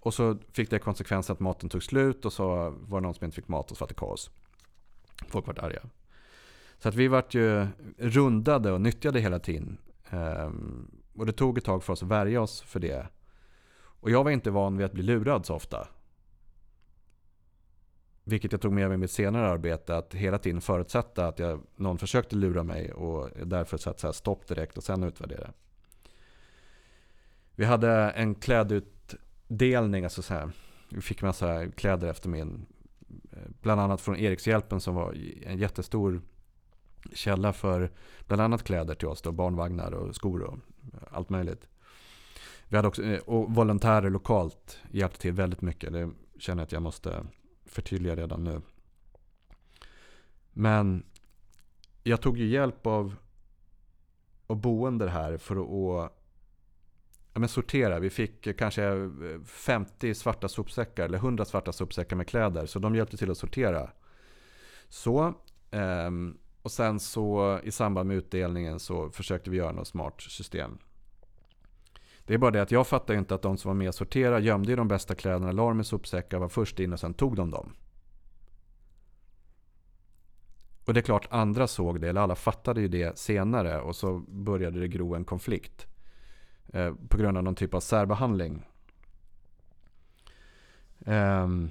Och 0.00 0.14
så 0.14 0.38
fick 0.52 0.70
det 0.70 0.78
konsekvensen 0.78 1.32
att 1.32 1.40
maten 1.40 1.68
tog 1.68 1.82
slut 1.82 2.24
och 2.24 2.32
så 2.32 2.46
var 2.70 3.00
det 3.00 3.06
någon 3.06 3.14
som 3.14 3.24
inte 3.24 3.34
fick 3.34 3.48
mat 3.48 3.70
och 3.70 3.76
så 3.76 3.84
var 3.84 3.88
det 3.88 3.94
kaos. 3.94 4.30
Folk 5.28 5.46
var 5.46 5.64
arga. 5.64 5.82
Så 6.78 6.88
att 6.88 6.94
vi 6.94 7.08
vart 7.08 7.34
ju 7.34 7.66
rundade 7.98 8.72
och 8.72 8.80
nyttjade 8.80 9.20
hela 9.20 9.38
tiden. 9.38 9.78
Um, 10.10 10.90
och 11.16 11.26
det 11.26 11.32
tog 11.32 11.58
ett 11.58 11.64
tag 11.64 11.84
för 11.84 11.92
oss 11.92 12.02
att 12.02 12.08
värja 12.08 12.40
oss 12.40 12.60
för 12.60 12.80
det. 12.80 13.06
Och 13.74 14.10
jag 14.10 14.24
var 14.24 14.30
inte 14.30 14.50
van 14.50 14.76
vid 14.76 14.86
att 14.86 14.92
bli 14.92 15.02
lurad 15.02 15.46
så 15.46 15.54
ofta. 15.54 15.88
Vilket 18.24 18.52
jag 18.52 18.60
tog 18.60 18.72
med 18.72 18.88
mig 18.88 18.94
i 18.94 18.98
mitt 18.98 19.10
senare 19.10 19.48
arbete. 19.48 19.96
Att 19.96 20.14
hela 20.14 20.38
tiden 20.38 20.60
förutsätta 20.60 21.26
att 21.26 21.38
jag, 21.38 21.60
någon 21.76 21.98
försökte 21.98 22.36
lura 22.36 22.62
mig 22.62 22.92
och 22.92 23.30
därför 23.46 23.76
sätta 23.76 24.12
stopp 24.12 24.46
direkt 24.46 24.76
och 24.76 24.84
sen 24.84 25.02
utvärdera. 25.02 25.52
Vi 27.54 27.64
hade 27.64 27.90
en 27.90 28.34
klädutdelning. 28.34 30.04
Alltså 30.04 30.22
så 30.22 30.34
här, 30.34 30.50
vi 30.88 31.00
fick 31.00 31.22
massa 31.22 31.70
kläder 31.70 32.08
efter 32.08 32.28
min. 32.28 32.66
Eh, 33.32 33.38
bland 33.62 33.80
annat 33.80 34.00
från 34.00 34.16
Erikshjälpen 34.16 34.80
som 34.80 34.94
var 34.94 35.16
en 35.42 35.58
jättestor 35.58 36.22
källa 37.12 37.52
för 37.52 37.90
bland 38.26 38.42
annat 38.42 38.62
kläder 38.62 38.94
till 38.94 39.08
oss. 39.08 39.22
Då, 39.22 39.32
barnvagnar 39.32 39.92
och 39.92 40.14
skor 40.14 40.42
och 40.42 40.58
eh, 40.94 40.98
allt 41.10 41.30
möjligt. 41.30 41.68
Vi 42.68 42.76
hade 42.76 42.88
också, 42.88 43.02
eh, 43.02 43.20
och 43.20 43.54
volontärer 43.54 44.10
lokalt 44.10 44.78
hjälpte 44.90 45.20
till 45.20 45.32
väldigt 45.32 45.62
mycket. 45.62 45.92
Det 45.92 46.10
känner 46.38 46.60
jag 46.60 46.66
att 46.66 46.72
jag 46.72 46.82
måste 46.82 47.26
förtydliga 47.72 48.16
redan 48.16 48.44
nu. 48.44 48.60
Men 50.52 51.04
jag 52.02 52.20
tog 52.20 52.38
ju 52.38 52.46
hjälp 52.46 52.86
av, 52.86 53.14
av 54.46 54.60
boende 54.60 55.10
här 55.10 55.36
för 55.36 55.56
att 55.56 56.12
ja, 57.32 57.40
men 57.40 57.48
sortera. 57.48 57.98
Vi 57.98 58.10
fick 58.10 58.58
kanske 58.58 59.10
50 59.44 60.14
svarta 60.14 60.48
sopsäckar 60.48 61.04
eller 61.04 61.18
100 61.18 61.44
svarta 61.44 61.72
sopsäckar 61.72 62.16
med 62.16 62.28
kläder. 62.28 62.66
Så 62.66 62.78
de 62.78 62.94
hjälpte 62.94 63.16
till 63.16 63.30
att 63.30 63.38
sortera. 63.38 63.90
Så 64.88 65.34
ehm, 65.70 66.38
och 66.62 66.72
sen 66.72 67.00
så 67.00 67.60
i 67.64 67.70
samband 67.70 68.08
med 68.08 68.16
utdelningen 68.16 68.80
så 68.80 69.10
försökte 69.10 69.50
vi 69.50 69.56
göra 69.56 69.72
något 69.72 69.88
smart 69.88 70.20
system. 70.22 70.78
Det 72.26 72.34
är 72.34 72.38
bara 72.38 72.50
det 72.50 72.62
att 72.62 72.70
jag 72.70 72.86
fattar 72.86 73.14
inte 73.14 73.34
att 73.34 73.42
de 73.42 73.56
som 73.56 73.68
var 73.68 73.74
med 73.74 73.88
och 73.88 73.94
sorterade 73.94 74.44
gömde 74.44 74.76
de 74.76 74.88
bästa 74.88 75.14
kläderna, 75.14 75.52
la 75.52 75.68
dem 75.68 75.80
i 75.80 75.84
sopsäckar, 75.84 76.38
var 76.38 76.48
först 76.48 76.80
in 76.80 76.92
och 76.92 77.00
sen 77.00 77.14
tog 77.14 77.36
de 77.36 77.50
dem. 77.50 77.72
Och 80.84 80.94
det 80.94 81.00
är 81.00 81.02
klart 81.02 81.26
andra 81.30 81.66
såg 81.66 82.00
det, 82.00 82.08
eller 82.08 82.20
alla 82.20 82.34
fattade 82.34 82.80
ju 82.80 82.88
det 82.88 83.18
senare 83.18 83.80
och 83.80 83.96
så 83.96 84.18
började 84.28 84.80
det 84.80 84.88
gro 84.88 85.14
en 85.14 85.24
konflikt. 85.24 85.86
Eh, 86.72 86.94
på 87.08 87.18
grund 87.18 87.36
av 87.36 87.44
någon 87.44 87.54
typ 87.54 87.74
av 87.74 87.80
särbehandling. 87.80 88.62
Um, 90.98 91.70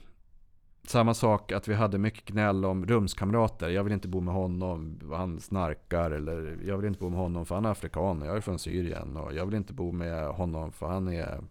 samma 0.83 1.13
sak 1.13 1.51
att 1.51 1.67
vi 1.67 1.73
hade 1.73 1.97
mycket 1.97 2.25
gnäll 2.25 2.65
om 2.65 2.85
rumskamrater. 2.85 3.69
Jag 3.69 3.83
vill 3.83 3.93
inte 3.93 4.07
bo 4.07 4.19
med 4.19 4.33
honom, 4.33 4.99
han 5.13 5.39
snarkar. 5.39 6.11
Eller 6.11 6.57
jag 6.65 6.77
vill 6.77 6.87
inte 6.87 6.99
bo 6.99 7.09
med 7.09 7.19
honom 7.19 7.45
för 7.45 7.55
han 7.55 7.65
är 7.65 7.69
afrikan 7.69 8.21
och 8.21 8.27
jag 8.27 8.37
är 8.37 8.41
från 8.41 8.59
Syrien. 8.59 9.17
Och 9.17 9.33
jag 9.33 9.45
vill 9.45 9.55
inte 9.55 9.73
bo 9.73 9.91
med 9.91 10.27
honom 10.27 10.71
för 10.71 10.87
han 10.87 11.07
är, 11.07 11.41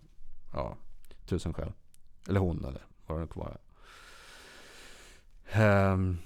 ja, 0.52 0.76
tusen 1.26 1.54
skäl. 1.54 1.72
Eller 2.28 2.40
hon 2.40 2.64
eller 2.64 2.82
vad 3.06 3.18
det 3.18 3.20
nu 3.20 3.26
kan 3.26 3.42
vara. 3.42 3.56
Um, 5.92 6.18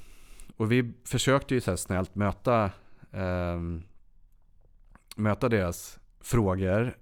och 0.56 0.72
vi 0.72 0.92
försökte 1.04 1.54
ju 1.54 1.60
så 1.60 1.70
här 1.70 1.76
snällt 1.76 2.14
möta, 2.14 2.70
um, 3.10 3.82
möta 5.16 5.48
deras 5.48 5.98
frågor 6.20 6.96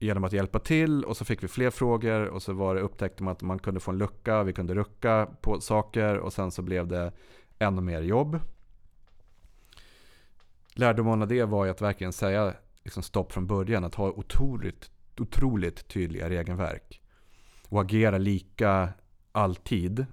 genom 0.00 0.24
att 0.24 0.32
hjälpa 0.32 0.58
till 0.58 1.04
och 1.04 1.16
så 1.16 1.24
fick 1.24 1.42
vi 1.42 1.48
fler 1.48 1.70
frågor 1.70 2.24
och 2.26 2.42
så 2.42 2.52
var 2.52 2.74
det, 2.74 2.80
upptäckte 2.80 3.22
man 3.22 3.32
att 3.32 3.42
man 3.42 3.58
kunde 3.58 3.80
få 3.80 3.90
en 3.90 3.98
lucka, 3.98 4.42
vi 4.42 4.52
kunde 4.52 4.74
rucka 4.74 5.28
på 5.40 5.60
saker 5.60 6.16
och 6.18 6.32
sen 6.32 6.50
så 6.50 6.62
blev 6.62 6.86
det 6.88 7.12
ännu 7.58 7.80
mer 7.80 8.02
jobb. 8.02 8.40
Lärdomen 10.74 11.22
av 11.22 11.28
det 11.28 11.44
var 11.44 11.64
ju 11.64 11.70
att 11.70 11.80
verkligen 11.80 12.12
säga 12.12 12.54
liksom 12.84 13.02
stopp 13.02 13.32
från 13.32 13.46
början, 13.46 13.84
att 13.84 13.94
ha 13.94 14.10
otroligt, 14.10 14.90
otroligt 15.18 15.88
tydliga 15.88 16.28
regelverk. 16.28 17.00
Och 17.68 17.80
agera 17.80 18.18
lika 18.18 18.88
alltid. 19.32 20.06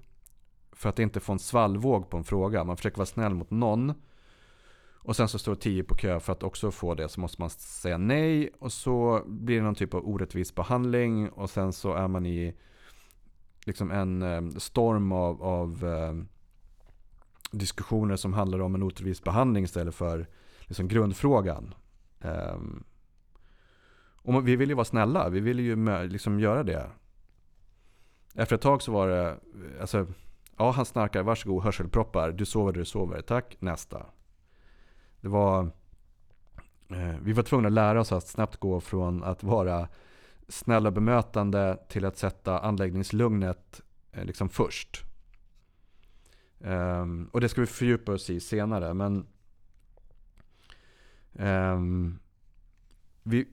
För 0.71 0.89
att 0.89 0.99
inte 0.99 1.19
få 1.19 1.33
en 1.33 1.39
svallvåg 1.39 2.09
på 2.09 2.17
en 2.17 2.23
fråga. 2.23 2.63
Man 2.63 2.77
försöker 2.77 2.97
vara 2.97 3.05
snäll 3.05 3.33
mot 3.33 3.51
någon 3.51 3.93
och 5.07 5.15
sen 5.15 5.27
så 5.27 5.39
står 5.39 5.55
tio 5.55 5.83
på 5.83 5.95
kö 5.95 6.19
för 6.19 6.33
att 6.33 6.43
också 6.43 6.71
få 6.71 6.95
det 6.95 7.09
så 7.09 7.21
måste 7.21 7.41
man 7.41 7.49
säga 7.49 7.97
nej. 7.97 8.49
Och 8.59 8.71
så 8.71 9.23
blir 9.25 9.55
det 9.57 9.63
någon 9.63 9.75
typ 9.75 9.93
av 9.93 10.07
orättvis 10.07 10.55
behandling. 10.55 11.29
Och 11.29 11.49
sen 11.49 11.73
så 11.73 11.93
är 11.93 12.07
man 12.07 12.25
i 12.25 12.55
liksom 13.65 13.91
en 13.91 14.21
eh, 14.21 14.49
storm 14.57 15.11
av, 15.11 15.43
av 15.43 15.85
eh, 15.85 16.13
diskussioner 17.51 18.15
som 18.15 18.33
handlar 18.33 18.59
om 18.59 18.75
en 18.75 18.83
orättvis 18.83 19.23
behandling 19.23 19.63
istället 19.63 19.95
för 19.95 20.27
liksom 20.61 20.87
grundfrågan. 20.87 21.73
Ehm, 22.21 22.83
och 24.21 24.47
vi 24.47 24.55
vill 24.55 24.69
ju 24.69 24.75
vara 24.75 24.85
snälla, 24.85 25.29
vi 25.29 25.39
vill 25.39 25.59
ju 25.59 26.07
liksom 26.07 26.39
göra 26.39 26.63
det. 26.63 26.89
Efter 28.35 28.55
ett 28.55 28.61
tag 28.61 28.81
så 28.81 28.91
var 28.91 29.07
det, 29.07 29.39
alltså, 29.81 30.07
ja 30.57 30.71
han 30.71 30.85
snarkar, 30.85 31.23
varsågod 31.23 31.63
hörselproppar, 31.63 32.31
du 32.31 32.45
sover, 32.45 32.71
du 32.73 32.85
sover, 32.85 33.21
tack, 33.21 33.57
nästa. 33.59 34.05
Det 35.27 35.31
var, 35.31 35.71
eh, 36.89 37.15
vi 37.21 37.33
var 37.33 37.43
tvungna 37.43 37.67
att 37.67 37.73
lära 37.73 38.01
oss 38.01 38.11
att 38.11 38.27
snabbt 38.27 38.57
gå 38.57 38.79
från 38.79 39.23
att 39.23 39.43
vara 39.43 39.87
snälla 40.47 40.91
bemötande 40.91 41.77
till 41.89 42.05
att 42.05 42.17
sätta 42.17 42.59
anläggningslugnet 42.59 43.81
eh, 44.11 44.25
liksom 44.25 44.49
först. 44.49 45.03
Um, 46.59 47.29
och 47.33 47.41
det 47.41 47.49
ska 47.49 47.61
vi 47.61 47.67
fördjupa 47.67 48.11
oss 48.11 48.29
i 48.29 48.39
senare. 48.39 48.93
Men 48.93 49.27
um, 51.33 52.19
vi, 53.23 53.47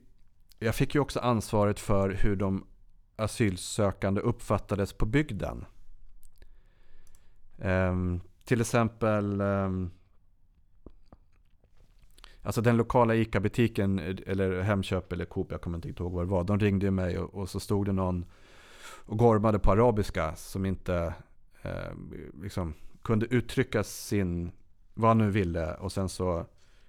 jag 0.59 0.75
fick 0.75 0.95
ju 0.95 1.01
också 1.01 1.21
ansvaret 1.21 1.81
för 1.81 2.11
hur 2.11 2.37
de 2.37 2.67
asylsökande 3.17 4.21
uppfattades 4.21 4.93
på 4.93 5.07
bygden. 5.07 5.65
Um, 7.59 8.21
till 8.45 8.61
exempel 8.61 9.43
Alltså 12.45 12.61
den 12.61 12.77
lokala 12.77 13.15
ICA-butiken 13.15 13.99
eller 14.27 14.61
Hemköp 14.61 15.13
eller 15.13 15.25
Coop, 15.25 15.51
jag 15.51 15.61
kommer 15.61 15.77
inte 15.87 16.03
ihåg 16.03 16.13
vad 16.13 16.25
det 16.25 16.31
var. 16.31 16.45
De 16.45 16.59
ringde 16.59 16.91
mig 16.91 17.19
och, 17.19 17.35
och 17.35 17.51
så 17.51 17.61
stod 17.61 17.87
det 17.87 17.93
någon 17.93 18.25
och 19.07 19.19
gormade 19.19 19.59
på 19.59 19.73
arabiska 19.73 20.37
som 20.37 20.67
inte 20.67 21.15
eh, 21.63 21.93
liksom, 22.43 22.75
kunde 23.03 23.27
uttrycka 23.27 23.85
sin, 23.85 24.53
vad 24.95 25.11
han 25.11 25.19
nu 25.19 25.31
ville. 25.31 25.75
Och 25.75 25.93
sen 25.93 26.09
så 26.09 26.47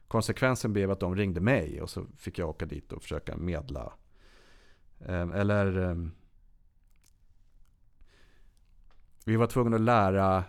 konsekvensen 0.08 0.74
blev 0.74 0.91
att 0.91 1.00
de 1.00 1.15
ringde 1.15 1.41
mig 1.41 1.82
och 1.82 1.89
så 1.89 2.06
fick 2.18 2.39
jag 2.39 2.50
åka 2.50 2.65
dit 2.65 2.91
och 2.91 3.02
försöka 3.02 3.38
medla. 3.38 3.94
Eh, 5.00 5.30
eller 5.30 5.89
eh, 5.89 5.96
vi 9.26 9.36
var 9.36 9.48
tvungna 9.48 9.76
att 9.76 9.82
lära, 9.82 10.44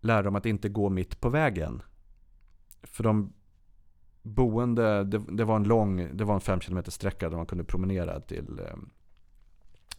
lära 0.00 0.22
dem 0.22 0.36
att 0.36 0.46
inte 0.46 0.68
gå 0.68 0.88
mitt 0.88 1.20
på 1.20 1.28
vägen. 1.28 1.82
För 2.82 3.04
de 3.04 3.32
boende, 4.24 5.04
det, 5.04 5.18
det 5.18 5.44
var 5.44 5.56
en 5.56 5.64
lång, 5.64 6.16
det 6.16 6.24
var 6.24 6.34
en 6.34 6.40
fem 6.40 6.60
kilometer 6.60 6.90
sträcka 6.90 7.28
där 7.28 7.36
man 7.36 7.46
kunde 7.46 7.64
promenera 7.64 8.20
till, 8.20 8.58
eh, 8.58 8.76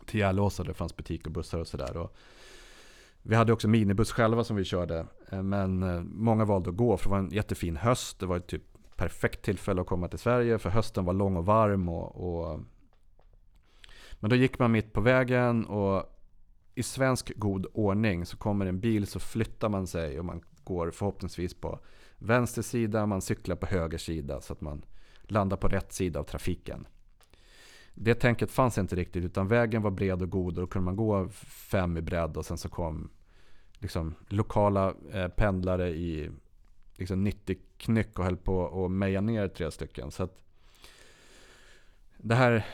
till 0.06 0.20
Järlåsa. 0.20 0.64
Det 0.64 0.74
fanns 0.74 0.96
butik 0.96 1.26
och 1.26 1.32
bussar 1.32 1.60
och 1.60 1.68
sådär. 1.68 2.08
Vi 3.22 3.36
hade 3.36 3.54
också 3.54 3.68
minibuss 3.68 4.12
själva 4.12 4.44
som 4.44 4.56
vi 4.56 4.64
körde. 4.64 5.06
Eh, 5.30 5.44
men 5.44 5.84
eh, 5.84 6.02
många 6.04 6.46
valde 6.46 6.70
att 6.70 6.76
gå 6.76 6.98
för 6.98 7.10
det 7.10 7.12
var 7.12 7.20
en 7.20 7.30
jättefin 7.30 7.78
höst. 7.78 8.20
Det 8.20 8.26
var 8.26 8.38
ett 8.38 8.48
typ 8.48 8.64
perfekt 8.96 9.46
tillfälle 9.46 9.82
att 9.82 9.88
komma 9.88 10.08
till 10.08 10.20
Sverige. 10.20 10.60
För 10.60 10.70
hösten 10.70 11.06
var 11.06 11.14
lång 11.14 11.38
och 11.38 11.46
varm. 11.46 11.90
Och, 11.90 12.16
och... 12.16 12.60
Men 14.20 14.30
då 14.30 14.36
gick 14.36 14.60
man 14.60 14.72
mitt 14.72 14.94
på 14.94 15.02
vägen 15.02 15.66
och 15.66 16.04
i 16.76 16.84
svensk 16.84 17.32
god 17.36 17.66
ordning 17.74 18.26
så 18.26 18.38
kommer 18.38 18.66
en 18.66 18.80
bil 18.80 19.08
så 19.08 19.20
flyttar 19.20 19.70
man 19.70 19.88
sig 19.88 20.20
och 20.20 20.26
man 20.26 20.42
går 20.64 20.92
förhoppningsvis 20.92 21.54
på 21.54 21.80
vänster 22.18 22.62
sida, 22.62 23.06
man 23.06 23.22
cyklar 23.22 23.56
på 23.56 23.66
höger 23.66 23.98
sida 23.98 24.42
så 24.42 24.54
att 24.54 24.62
man 24.62 24.86
landar 25.22 25.58
på 25.58 25.68
rätt 25.68 25.94
sida 25.94 26.20
av 26.20 26.24
trafiken. 26.24 26.88
Det 27.94 28.16
tänket 28.16 28.52
fanns 28.52 28.78
inte 28.78 28.96
riktigt 28.96 29.24
utan 29.24 29.48
vägen 29.48 29.82
var 29.82 29.92
bred 29.92 30.22
och 30.22 30.30
god 30.30 30.56
och 30.56 30.62
då 30.62 30.68
kunde 30.68 30.86
man 30.86 30.96
gå 30.96 31.30
fem 31.46 31.98
i 31.98 32.02
bredd 32.02 32.38
och 32.38 32.46
sen 32.46 32.58
så 32.58 32.70
kom 32.70 33.10
liksom, 33.80 34.16
lokala 34.30 34.94
eh, 35.12 35.28
pendlare 35.28 35.90
i 35.90 36.32
liksom 36.96 37.24
90 37.24 37.58
knyck 37.78 38.20
och 38.20 38.26
höll 38.26 38.38
på 38.38 38.86
att 38.86 38.92
meja 38.92 39.22
ner 39.22 39.48
tre 39.48 39.72
stycken. 39.72 40.12
Så 40.12 40.24
att 40.24 40.42
det 42.18 42.36
här, 42.36 42.66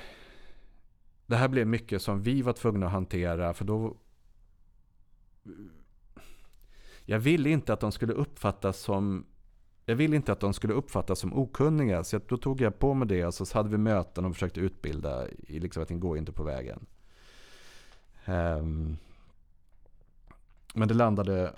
det 1.26 1.36
här 1.36 1.48
blev 1.48 1.68
mycket 1.68 2.02
som 2.02 2.22
vi 2.22 2.42
var 2.42 2.54
tvungna 2.54 2.86
att 2.86 2.92
hantera 2.92 3.54
för 3.54 3.66
då 3.66 3.98
jag 7.12 7.20
ville 7.20 7.50
inte 7.50 7.74
att 7.74 7.80
de 7.80 7.92
skulle 7.92 8.14
uppfattas 8.14 8.80
som 8.80 9.26
jag 9.86 9.96
ville 9.96 10.16
inte 10.16 10.32
att 10.32 10.40
de 10.40 10.54
skulle 10.54 10.74
uppfattas 10.74 11.20
som 11.20 11.34
okunniga. 11.34 12.04
Så 12.04 12.20
då 12.28 12.38
tog 12.38 12.62
jag 12.62 12.80
på 12.80 12.94
mig 12.94 13.08
det 13.08 13.26
och 13.26 13.34
så 13.34 13.58
hade 13.58 13.70
vi 13.70 13.78
möten 13.78 14.26
och 14.26 14.34
försökte 14.34 14.60
utbilda 14.60 15.30
i 15.30 15.60
liksom 15.60 15.84
att 15.84 15.90
den 15.90 16.00
går 16.00 16.18
inte 16.18 16.32
på 16.32 16.44
vägen. 16.44 16.86
Um, 18.26 18.98
men 20.74 20.88
det 20.88 20.94
landade, 20.94 21.54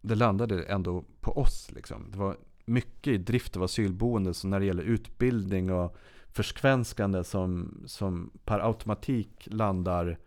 det 0.00 0.14
landade 0.14 0.62
ändå 0.62 1.04
på 1.20 1.38
oss. 1.38 1.70
Liksom. 1.74 2.10
Det 2.10 2.18
var 2.18 2.36
mycket 2.64 3.12
i 3.12 3.18
drift 3.18 3.56
av 3.56 3.62
asylboende 3.62 4.34
så 4.34 4.48
när 4.48 4.60
det 4.60 4.66
gäller 4.66 4.82
utbildning 4.82 5.72
och 5.72 5.96
förskvenskande 6.28 7.24
som, 7.24 7.80
som 7.86 8.30
per 8.44 8.58
automatik 8.58 9.48
landar 9.50 10.18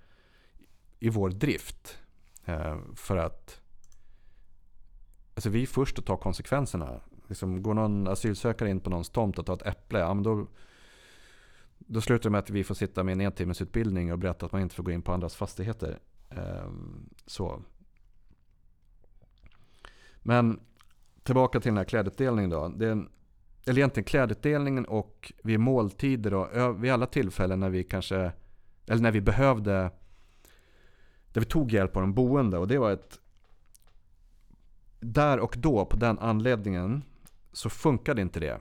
i 0.99 1.09
vår 1.09 1.29
drift. 1.29 1.97
Eh, 2.45 2.77
för 2.95 3.17
att 3.17 3.60
alltså 5.35 5.49
vi 5.49 5.61
är 5.61 5.67
först 5.67 5.99
att 5.99 6.05
ta 6.05 6.17
konsekvenserna. 6.17 7.01
Liksom, 7.27 7.63
går 7.63 7.73
någon 7.73 8.07
asylsökare 8.07 8.69
in 8.69 8.79
på 8.79 8.89
någons 8.89 9.09
tomt 9.09 9.39
och 9.39 9.45
tar 9.45 9.53
ett 9.53 9.65
äpple, 9.65 9.99
ja, 9.99 10.13
men 10.13 10.23
då, 10.23 10.47
då 11.77 12.01
slutar 12.01 12.23
det 12.23 12.29
med 12.29 12.39
att 12.39 12.49
vi 12.49 12.63
får 12.63 12.75
sitta 12.75 13.03
med 13.03 13.11
en 13.11 13.21
entimmesutbildning 13.21 14.11
och 14.11 14.19
berätta 14.19 14.45
att 14.45 14.51
man 14.51 14.61
inte 14.61 14.75
får 14.75 14.83
gå 14.83 14.91
in 14.91 15.01
på 15.01 15.11
andras 15.11 15.35
fastigheter. 15.35 15.99
Ehm, 16.29 17.09
så. 17.25 17.61
Men 20.21 20.59
tillbaka 21.23 21.59
till 21.59 21.69
den 21.69 21.77
här 21.77 21.83
klädutdelningen 21.83 22.49
då. 22.49 22.67
Det 22.67 22.87
är 22.87 22.91
en, 22.91 23.09
eller 23.65 23.79
egentligen 23.79 24.05
klädutdelningen 24.05 24.85
och 24.85 25.33
vid 25.43 25.59
måltider 25.59 26.33
och 26.33 26.83
vid 26.83 26.91
alla 26.91 27.05
tillfällen 27.05 27.59
när 27.59 27.69
vi 27.69 27.83
kanske, 27.83 28.31
eller 28.87 29.01
när 29.01 29.11
vi 29.11 29.21
behövde, 29.21 29.91
där 31.33 31.41
vi 31.41 31.45
tog 31.45 31.71
hjälp 31.71 31.95
av 31.95 32.01
de 32.01 32.13
boende. 32.13 32.57
Och 32.57 32.67
det 32.67 32.77
var 32.77 32.91
ett, 32.91 33.19
där 35.01 35.39
och 35.39 35.55
då 35.57 35.85
på 35.85 35.97
den 35.97 36.19
anledningen 36.19 37.03
så 37.51 37.69
funkade 37.69 38.21
inte 38.21 38.39
det. 38.39 38.59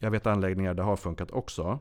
Jag 0.00 0.10
vet 0.10 0.26
anläggningar 0.26 0.74
där 0.74 0.82
det 0.82 0.88
har 0.88 0.96
funkat 0.96 1.30
också. 1.30 1.78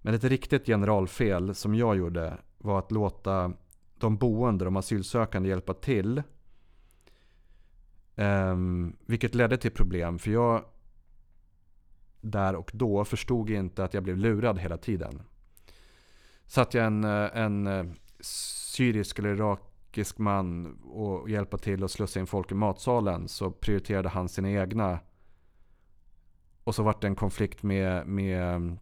Men 0.00 0.14
ett 0.14 0.24
riktigt 0.24 0.66
generalfel 0.66 1.54
som 1.54 1.74
jag 1.74 1.96
gjorde 1.96 2.38
var 2.58 2.78
att 2.78 2.92
låta 2.92 3.52
de 3.98 4.16
boende, 4.16 4.64
de 4.64 4.76
asylsökande 4.76 5.48
hjälpa 5.48 5.74
till. 5.74 6.22
Um, 8.16 8.96
vilket 9.06 9.34
ledde 9.34 9.56
till 9.56 9.70
problem. 9.70 10.18
För 10.18 10.30
jag 10.30 10.64
där 12.20 12.56
och 12.56 12.70
då 12.74 13.04
förstod 13.04 13.50
inte 13.50 13.84
att 13.84 13.94
jag 13.94 14.02
blev 14.02 14.16
lurad 14.16 14.58
hela 14.58 14.76
tiden. 14.76 15.22
Satt 16.46 16.74
jag 16.74 16.86
en, 16.86 17.04
eh, 17.04 17.28
en 17.32 17.66
eh, 17.66 17.84
syrisk 18.20 19.18
eller 19.18 19.34
turkisk 19.96 20.18
man 20.18 20.78
och 20.82 21.30
hjälpa 21.30 21.58
till 21.58 21.84
att 21.84 21.90
slussa 21.90 22.20
in 22.20 22.26
folk 22.26 22.52
i 22.52 22.54
matsalen 22.54 23.28
så 23.28 23.50
prioriterade 23.50 24.08
han 24.08 24.28
sina 24.28 24.50
egna 24.50 24.98
och 26.64 26.74
så 26.74 26.82
vart 26.82 27.00
det 27.00 27.06
en 27.06 27.16
konflikt 27.16 27.62
med, 27.62 28.06
med 28.06 28.76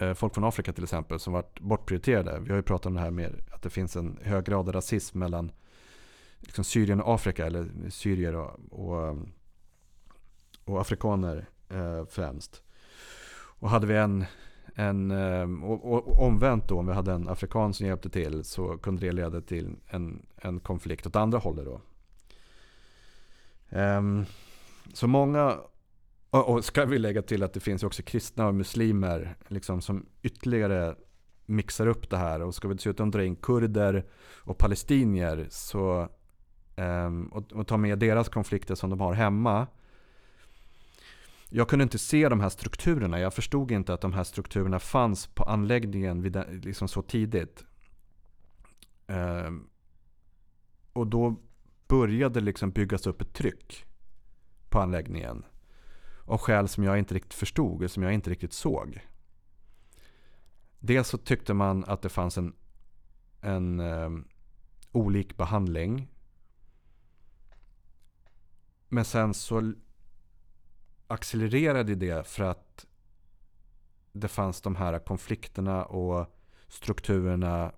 eh, 0.00 0.14
folk 0.14 0.34
från 0.34 0.44
Afrika 0.44 0.72
till 0.72 0.84
exempel 0.84 1.18
som 1.20 1.32
vart 1.32 1.60
bortprioriterade. 1.60 2.40
Vi 2.40 2.50
har 2.50 2.56
ju 2.56 2.62
pratat 2.62 2.86
om 2.86 2.94
det 2.94 3.00
här 3.00 3.10
med 3.10 3.40
att 3.52 3.62
det 3.62 3.70
finns 3.70 3.96
en 3.96 4.18
hög 4.22 4.44
grad 4.44 4.68
av 4.68 4.72
rasism 4.72 5.18
mellan 5.18 5.52
liksom 6.40 6.64
Syrien 6.64 7.00
och 7.00 7.14
Afrika, 7.14 7.46
eller 7.46 7.90
syrier 7.90 8.34
och, 8.34 8.60
och, 8.70 9.16
och 10.64 10.80
afrikaner 10.80 11.48
eh, 11.68 12.04
främst. 12.06 12.62
Och 13.60 13.70
hade 13.70 13.86
vi 13.86 13.96
en, 13.96 14.24
en 14.74 15.10
eh, 15.10 15.64
och, 15.64 15.92
och, 15.92 16.22
omvänt 16.26 16.68
då, 16.68 16.78
om 16.78 16.86
vi 16.86 16.92
hade 16.92 17.12
en 17.12 17.28
afrikan 17.28 17.74
som 17.74 17.86
hjälpte 17.86 18.10
till 18.10 18.44
så 18.44 18.78
kunde 18.78 19.06
det 19.06 19.12
leda 19.12 19.40
till 19.40 19.76
en, 19.86 20.26
en 20.36 20.60
konflikt 20.60 21.06
åt 21.06 21.16
andra 21.16 21.38
hållet 21.38 21.64
då. 21.64 21.80
Um, 23.78 24.24
så 24.92 25.06
många 25.06 25.58
och, 26.30 26.48
och 26.48 26.64
ska 26.64 26.84
vi 26.84 26.98
lägga 26.98 27.22
till 27.22 27.42
att 27.42 27.52
det 27.52 27.60
finns 27.60 27.82
också 27.82 28.02
kristna 28.02 28.46
och 28.46 28.54
muslimer 28.54 29.36
liksom, 29.48 29.80
som 29.80 30.06
ytterligare 30.22 30.94
mixar 31.46 31.86
upp 31.86 32.10
det 32.10 32.16
här. 32.16 32.42
Och 32.42 32.54
ska 32.54 32.68
vi 32.68 32.74
dessutom 32.74 33.10
dra 33.10 33.24
in 33.24 33.36
kurder 33.36 34.04
och 34.44 34.58
palestinier 34.58 35.46
så, 35.50 36.08
um, 36.76 37.26
och, 37.26 37.52
och 37.52 37.66
ta 37.66 37.76
med 37.76 37.98
deras 37.98 38.28
konflikter 38.28 38.74
som 38.74 38.90
de 38.90 39.00
har 39.00 39.12
hemma. 39.12 39.66
Jag 41.54 41.68
kunde 41.68 41.82
inte 41.82 41.98
se 41.98 42.28
de 42.28 42.40
här 42.40 42.48
strukturerna. 42.48 43.20
Jag 43.20 43.34
förstod 43.34 43.70
inte 43.70 43.94
att 43.94 44.00
de 44.00 44.12
här 44.12 44.24
strukturerna 44.24 44.78
fanns 44.78 45.26
på 45.26 45.44
anläggningen 45.44 46.22
vid, 46.22 46.64
liksom 46.64 46.88
så 46.88 47.02
tidigt. 47.02 47.64
Eh, 49.06 49.50
och 50.92 51.06
då 51.06 51.36
började 51.88 52.40
det 52.40 52.44
liksom 52.44 52.70
byggas 52.70 53.06
upp 53.06 53.20
ett 53.20 53.32
tryck 53.32 53.86
på 54.68 54.80
anläggningen 54.80 55.44
av 56.24 56.38
skäl 56.38 56.68
som 56.68 56.84
jag 56.84 56.98
inte 56.98 57.14
riktigt 57.14 57.34
förstod 57.34 57.82
och 57.82 57.90
som 57.90 58.02
jag 58.02 58.14
inte 58.14 58.30
riktigt 58.30 58.52
såg. 58.52 59.06
Dels 60.78 61.08
så 61.08 61.18
tyckte 61.18 61.54
man 61.54 61.84
att 61.84 62.02
det 62.02 62.08
fanns 62.08 62.38
en, 62.38 62.54
en 63.40 63.80
eh, 63.80 64.10
olik 64.92 65.36
behandling. 65.36 66.08
Men 68.88 69.04
sen 69.04 69.34
så 69.34 69.72
accelererade 71.12 71.94
det 71.94 72.26
för 72.26 72.44
att 72.44 72.86
det 74.12 74.28
fanns 74.28 74.60
de 74.60 74.76
här 74.76 74.98
konflikterna 74.98 75.84
och 75.84 76.26
strukturerna 76.68 77.72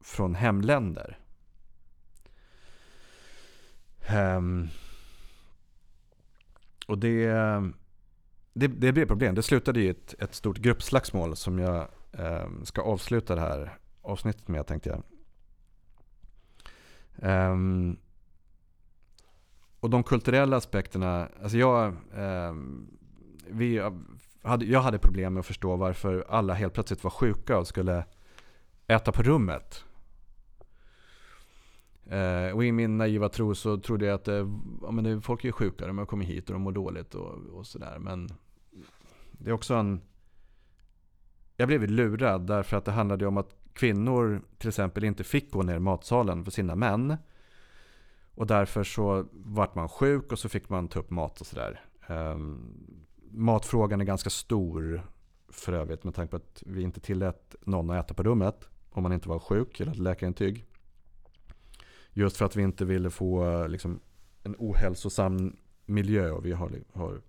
från 0.00 0.34
hemländer. 0.34 1.18
Um, 4.10 4.68
och 6.86 6.98
det, 6.98 7.26
det, 8.52 8.66
det 8.66 8.92
blev 8.92 9.06
problem. 9.06 9.34
Det 9.34 9.42
slutade 9.42 9.80
i 9.80 9.88
ett, 9.88 10.14
ett 10.18 10.34
stort 10.34 10.58
gruppslagsmål 10.58 11.36
som 11.36 11.58
jag 11.58 11.88
um, 12.12 12.64
ska 12.64 12.82
avsluta 12.82 13.34
det 13.34 13.40
här 13.40 13.78
avsnittet 14.02 14.48
med 14.48 14.66
tänkte 14.66 14.88
jag. 14.88 15.02
Um, 17.52 17.96
och 19.82 19.90
de 19.90 20.02
kulturella 20.02 20.56
aspekterna, 20.56 21.28
alltså 21.42 21.58
jag, 21.58 21.86
eh, 22.14 22.54
vi 23.46 23.90
hade, 24.42 24.64
jag 24.64 24.80
hade 24.80 24.98
problem 24.98 25.34
med 25.34 25.40
att 25.40 25.46
förstå 25.46 25.76
varför 25.76 26.24
alla 26.28 26.54
helt 26.54 26.74
plötsligt 26.74 27.04
var 27.04 27.10
sjuka 27.10 27.58
och 27.58 27.66
skulle 27.66 28.04
äta 28.86 29.12
på 29.12 29.22
rummet. 29.22 29.84
Eh, 32.06 32.54
och 32.54 32.64
i 32.64 32.72
min 32.72 32.98
naiva 32.98 33.28
tro 33.28 33.54
så 33.54 33.78
trodde 33.78 34.06
jag 34.06 34.14
att 34.14 34.28
eh, 34.28 34.48
ja, 34.82 34.90
men 34.90 35.04
det, 35.04 35.20
folk 35.20 35.44
är 35.44 35.52
sjuka, 35.52 35.86
de 35.86 35.98
har 35.98 36.06
kommit 36.06 36.28
hit 36.28 36.50
och 36.50 36.52
de 36.52 36.62
mår 36.62 36.72
dåligt 36.72 37.14
och, 37.14 37.34
och 37.52 37.66
sådär. 37.66 37.98
Men 37.98 38.28
det 39.32 39.50
är 39.50 39.54
också 39.54 39.74
en... 39.74 40.00
Jag 41.56 41.68
blev 41.68 41.90
lurad 41.90 42.46
därför 42.46 42.76
att 42.76 42.84
det 42.84 42.92
handlade 42.92 43.26
om 43.26 43.36
att 43.36 43.56
kvinnor 43.72 44.42
till 44.58 44.68
exempel 44.68 45.04
inte 45.04 45.24
fick 45.24 45.50
gå 45.50 45.62
ner 45.62 45.76
i 45.76 45.80
matsalen 45.80 46.44
för 46.44 46.50
sina 46.50 46.74
män. 46.74 47.16
Och 48.34 48.46
därför 48.46 48.84
så 48.84 49.26
vart 49.32 49.74
man 49.74 49.88
sjuk 49.88 50.32
och 50.32 50.38
så 50.38 50.48
fick 50.48 50.68
man 50.68 50.88
ta 50.88 51.00
upp 51.00 51.10
mat 51.10 51.40
och 51.40 51.46
sådär. 51.46 51.84
Um, 52.08 52.74
matfrågan 53.30 54.00
är 54.00 54.04
ganska 54.04 54.30
stor 54.30 55.06
för 55.48 55.72
övrigt 55.72 56.04
med 56.04 56.14
tanke 56.14 56.30
på 56.30 56.36
att 56.36 56.62
vi 56.66 56.82
inte 56.82 57.00
tillät 57.00 57.54
någon 57.60 57.90
att 57.90 58.04
äta 58.04 58.14
på 58.14 58.22
rummet 58.22 58.68
om 58.90 59.02
man 59.02 59.12
inte 59.12 59.28
var 59.28 59.38
sjuk 59.38 59.80
eller 59.80 59.90
hade 59.90 60.02
läkarintyg. 60.02 60.66
Just 62.12 62.36
för 62.36 62.44
att 62.44 62.56
vi 62.56 62.62
inte 62.62 62.84
ville 62.84 63.10
få 63.10 63.66
liksom, 63.66 64.00
en 64.42 64.56
ohälsosam 64.58 65.56
miljö 65.86 66.30
och 66.30 66.46
vi 66.46 66.52
har, 66.52 66.70
har 66.92 67.20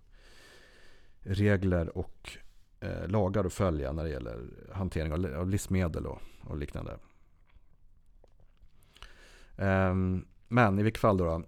regler 1.20 1.98
och 1.98 2.38
eh, 2.80 3.08
lagar 3.08 3.46
att 3.46 3.54
följa 3.54 3.92
när 3.92 4.04
det 4.04 4.10
gäller 4.10 4.50
hantering 4.74 5.14
av, 5.14 5.36
av 5.36 5.50
livsmedel 5.50 6.06
och, 6.06 6.22
och 6.42 6.58
liknande. 6.58 6.98
Um, 9.58 10.26
men 10.54 10.80
i 10.80 10.84
vilket 10.84 11.02
fall 11.02 11.18
då, 11.18 11.26
då. 11.26 11.44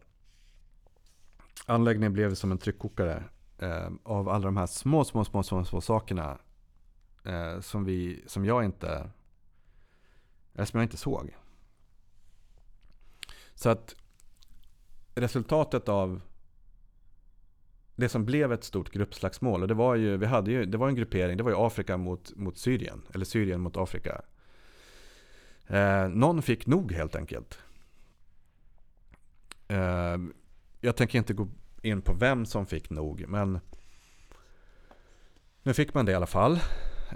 Anläggningen 1.65 2.13
blev 2.13 2.35
som 2.35 2.51
en 2.51 2.57
tryckkokare 2.57 3.23
eh, 3.57 3.89
av 4.03 4.29
alla 4.29 4.45
de 4.45 4.57
här 4.57 4.65
små, 4.65 5.03
små, 5.03 5.25
små, 5.25 5.43
små, 5.43 5.65
små 5.65 5.81
sakerna 5.81 6.37
eh, 7.23 7.59
som, 7.59 7.85
vi, 7.85 8.23
som 8.27 8.45
jag 8.45 8.65
inte 8.65 9.09
som 10.63 10.79
jag 10.79 10.83
inte 10.85 10.97
såg. 10.97 11.35
Så 13.53 13.69
att 13.69 13.95
resultatet 15.15 15.89
av 15.89 16.21
det 17.95 18.09
som 18.09 18.25
blev 18.25 18.53
ett 18.53 18.63
stort 18.63 18.91
gruppslagsmål. 18.91 19.61
Och 19.61 19.67
det 19.67 19.73
var 19.73 19.95
ju, 19.95 20.17
vi 20.17 20.25
hade 20.25 20.51
ju, 20.51 20.65
det 20.65 20.77
var 20.77 20.87
en 20.87 20.95
gruppering, 20.95 21.37
det 21.37 21.43
var 21.43 21.51
ju 21.51 21.57
Afrika 21.57 21.97
mot, 21.97 22.35
mot 22.35 22.57
Syrien. 22.57 23.01
Eller 23.13 23.25
Syrien 23.25 23.61
mot 23.61 23.77
Afrika. 23.77 24.21
Eh, 25.67 26.07
någon 26.07 26.41
fick 26.41 26.67
nog 26.67 26.91
helt 26.91 27.15
enkelt. 27.15 27.59
Eh, 29.67 30.17
jag 30.81 30.95
tänker 30.95 31.17
inte 31.17 31.33
gå 31.33 31.47
in 31.81 32.01
på 32.01 32.13
vem 32.13 32.45
som 32.45 32.65
fick 32.65 32.89
nog. 32.89 33.25
Men 33.27 33.59
nu 35.63 35.73
fick 35.73 35.93
man 35.93 36.05
det 36.05 36.11
i 36.11 36.15
alla 36.15 36.25
fall. 36.25 36.59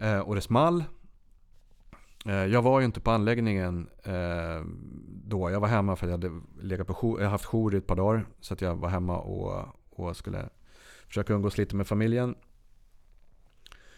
Eh, 0.02 0.20
och 0.20 0.36
det 0.36 0.42
small. 0.42 0.84
Eh, 2.26 2.46
jag 2.46 2.62
var 2.62 2.80
ju 2.80 2.86
inte 2.86 3.00
på 3.00 3.12
anläggningen 3.12 3.90
eh, 4.04 4.66
då. 5.08 5.52
Jag 5.52 5.60
var 5.60 5.68
hemma 5.68 5.96
för 5.96 6.06
att 6.06 6.12
jag 6.12 6.30
hade 6.30 6.42
legat 6.62 6.88
på 6.88 6.94
jour, 6.94 7.22
jag 7.22 7.30
haft 7.30 7.46
jour 7.46 7.76
i 7.76 7.78
ett 7.78 7.88
par 7.88 7.96
dagar. 7.96 8.26
Så 8.40 8.54
att 8.54 8.62
jag 8.62 8.76
var 8.76 8.90
hemma 8.90 9.20
och, 9.20 9.66
och 9.90 10.18
skulle 10.18 10.50
försöka 11.08 11.34
umgås 11.34 11.58
lite 11.58 11.76
med 11.76 11.88
familjen. 11.88 12.36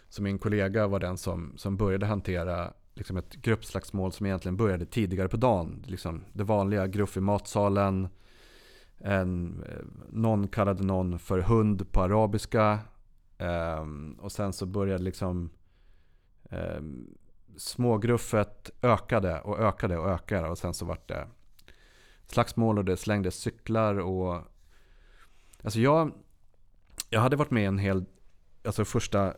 Så 0.09 0.21
min 0.21 0.39
kollega 0.39 0.87
var 0.87 0.99
den 0.99 1.17
som, 1.17 1.53
som 1.57 1.77
började 1.77 2.05
hantera 2.05 2.73
liksom 2.93 3.17
ett 3.17 3.35
gruppslagsmål 3.35 4.11
som 4.11 4.25
egentligen 4.25 4.57
började 4.57 4.85
tidigare 4.85 5.27
på 5.27 5.37
dagen. 5.37 5.83
Liksom 5.87 6.25
det 6.33 6.43
vanliga 6.43 6.87
gruff 6.87 7.17
i 7.17 7.19
matsalen. 7.19 8.07
En, 9.03 9.63
eh, 9.69 9.85
någon 10.09 10.47
kallade 10.47 10.83
någon 10.83 11.19
för 11.19 11.39
hund 11.39 11.91
på 11.91 12.01
arabiska. 12.01 12.79
Um, 13.37 14.13
och 14.21 14.31
sen 14.31 14.53
så 14.53 14.65
började 14.65 15.03
liksom 15.03 15.49
um, 16.49 17.15
smågruffet 17.57 18.69
ökade 18.81 19.41
och 19.41 19.59
ökade 19.59 19.97
och 19.97 20.09
ökade. 20.09 20.49
Och 20.49 20.57
sen 20.57 20.73
så 20.73 20.85
vart 20.85 21.07
det 21.07 21.27
slagsmål 22.27 22.77
och 22.77 22.85
det 22.85 22.97
slängdes 22.97 23.35
cyklar 23.35 23.99
och... 23.99 24.41
Alltså 25.63 25.79
jag, 25.79 26.11
jag 27.09 27.21
hade 27.21 27.35
varit 27.35 27.51
med 27.51 27.67
en 27.67 27.77
hel... 27.77 28.05
Alltså 28.63 28.85
första 28.85 29.33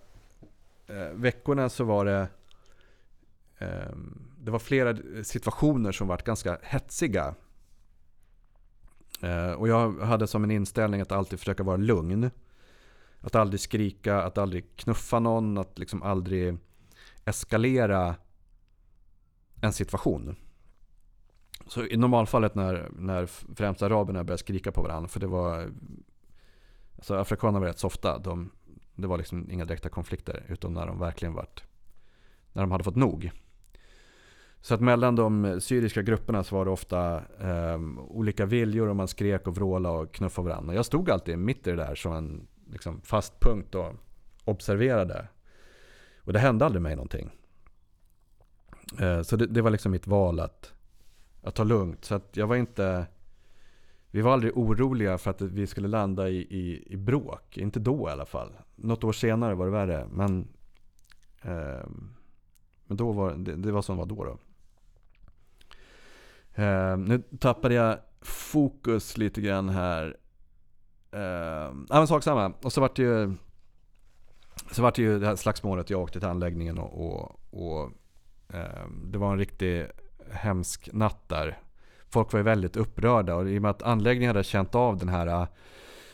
eh, 0.87 1.09
veckorna 1.13 1.69
så 1.69 1.83
var 1.83 2.05
det... 2.05 2.27
Eh, 3.57 3.95
det 4.37 4.51
var 4.51 4.59
flera 4.59 4.97
situationer 5.23 5.91
som 5.91 6.07
vart 6.07 6.23
ganska 6.23 6.57
hetsiga. 6.61 7.35
Eh, 9.23 9.51
och 9.51 9.67
jag 9.67 9.99
hade 9.99 10.27
som 10.27 10.43
en 10.43 10.51
inställning 10.51 11.01
att 11.01 11.11
alltid 11.11 11.39
försöka 11.39 11.63
vara 11.63 11.77
lugn. 11.77 12.31
Att 13.21 13.35
aldrig 13.35 13.59
skrika, 13.59 14.21
att 14.21 14.37
aldrig 14.37 14.75
knuffa 14.75 15.19
någon, 15.19 15.57
att 15.57 15.79
liksom 15.79 16.03
aldrig 16.03 16.57
eskalera 17.25 18.15
en 19.61 19.73
situation. 19.73 20.35
Så 21.67 21.85
i 21.85 21.97
normalfallet 21.97 22.55
när, 22.55 22.89
när 22.91 23.25
främst 23.55 23.81
araberna 23.81 24.23
började 24.23 24.37
skrika 24.37 24.71
på 24.71 24.81
varandra, 24.81 25.07
för 25.07 25.19
det 25.19 25.27
var... 25.27 25.71
Alltså 26.95 27.15
afrikanerna 27.15 27.59
var 27.59 27.67
rätt 27.67 27.79
softa. 27.79 28.17
De, 28.17 28.51
det 28.95 29.07
var 29.07 29.17
liksom 29.17 29.51
inga 29.51 29.65
direkta 29.65 29.89
konflikter, 29.89 30.45
utom 30.49 30.73
när 30.73 30.87
de 30.87 30.99
verkligen 30.99 31.33
vart... 31.33 31.63
När 32.53 32.61
de 32.61 32.71
hade 32.71 32.83
fått 32.83 32.95
nog. 32.95 33.31
Så 34.63 34.73
att 34.73 34.81
mellan 34.81 35.15
de 35.15 35.61
syriska 35.61 36.01
grupperna 36.01 36.43
så 36.43 36.55
var 36.55 36.65
det 36.65 36.71
ofta 36.71 37.15
eh, 37.39 37.79
olika 37.97 38.45
viljor 38.45 38.87
och 38.87 38.95
man 38.95 39.07
skrek 39.07 39.47
och 39.47 39.55
vrålade 39.55 39.97
och 39.97 40.13
knuffade 40.13 40.49
varandra. 40.49 40.75
Jag 40.75 40.85
stod 40.85 41.09
alltid 41.09 41.37
mitt 41.37 41.67
i 41.67 41.69
det 41.69 41.75
där 41.75 41.95
som 41.95 42.13
en 42.13 42.47
liksom, 42.71 43.01
fast 43.01 43.39
punkt 43.39 43.75
och 43.75 43.93
observerade. 44.43 45.27
Och 46.17 46.33
det 46.33 46.39
hände 46.39 46.65
aldrig 46.65 46.81
mig 46.81 46.95
någonting. 46.95 47.29
Eh, 48.99 49.21
så 49.21 49.35
det, 49.35 49.47
det, 49.47 49.61
var 49.61 49.71
liksom 49.71 49.91
mitt 49.91 50.07
val 50.07 50.39
att, 50.39 50.73
att 51.41 51.55
ta 51.55 51.63
lugnt. 51.63 52.05
Så 52.05 52.15
att 52.15 52.37
jag 52.37 52.47
var 52.47 52.55
inte... 52.55 53.05
Vi 54.11 54.21
var 54.21 54.33
aldrig 54.33 54.57
oroliga 54.57 55.17
för 55.17 55.31
att 55.31 55.41
vi 55.41 55.67
skulle 55.67 55.87
landa 55.87 56.29
i, 56.29 56.37
i, 56.37 56.93
i 56.93 56.97
bråk. 56.97 57.57
Inte 57.57 57.79
då 57.79 58.09
i 58.09 58.11
alla 58.11 58.25
fall. 58.25 58.53
Något 58.75 59.03
år 59.03 59.11
senare 59.11 59.55
var 59.55 59.65
det 59.65 59.71
värre. 59.71 60.07
Men, 60.11 60.47
eh, 61.41 61.87
men 62.85 62.97
då 62.97 63.11
var, 63.11 63.33
det, 63.33 63.55
det 63.55 63.71
var 63.71 63.81
som 63.81 63.95
det 63.95 63.99
var 63.99 64.07
då. 64.07 64.23
då. 64.23 64.37
Eh, 66.55 66.97
nu 66.97 67.23
tappade 67.39 67.73
jag 67.75 67.97
fokus 68.21 69.17
lite 69.17 69.41
grann 69.41 69.69
här. 69.69 70.17
Eh, 71.11 71.21
ja 71.21 71.73
men 71.89 72.07
sak 72.07 72.23
samma. 72.23 72.53
Och 72.61 72.73
så 72.73 72.81
vart 72.81 72.95
det 72.95 73.03
ju 73.03 73.35
så 74.71 74.81
vart 74.81 74.95
det 74.95 75.01
ju 75.01 75.19
det 75.19 75.27
här 75.27 75.35
slagsmålet. 75.35 75.89
Jag 75.89 76.01
åkte 76.01 76.19
till 76.19 76.29
anläggningen 76.29 76.77
och, 76.77 77.05
och, 77.05 77.39
och 77.51 77.91
eh, 78.53 78.87
det 79.03 79.17
var 79.17 79.31
en 79.31 79.39
riktig 79.39 79.87
hemsk 80.31 80.89
natt 80.93 81.29
där. 81.29 81.59
Folk 82.09 82.31
var 82.31 82.39
ju 82.39 82.43
väldigt 82.43 82.75
upprörda 82.75 83.35
och 83.35 83.49
i 83.49 83.57
och 83.57 83.61
med 83.61 83.71
att 83.71 83.83
anläggningen 83.83 84.29
hade 84.35 84.43
känt 84.43 84.75
av 84.75 84.97
den 84.97 85.09
här 85.09 85.27
eh, 85.27 85.47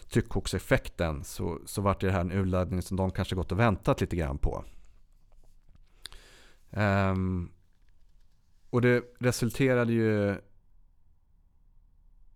tryckkokseffekten 0.10 1.24
så, 1.24 1.60
så 1.66 1.82
vart 1.82 2.02
det 2.02 2.12
här 2.12 2.22
en 2.22 2.32
urladdning 2.32 2.82
som 2.82 2.98
de 2.98 3.12
kanske 3.12 3.36
gått 3.36 3.52
och 3.52 3.60
väntat 3.60 4.02
lite 4.02 4.16
grann 4.16 4.38
på. 4.38 4.64
Um, 6.72 7.52
och 8.70 8.82
det 8.82 9.04
resulterade 9.20 9.94
ju 9.94 10.36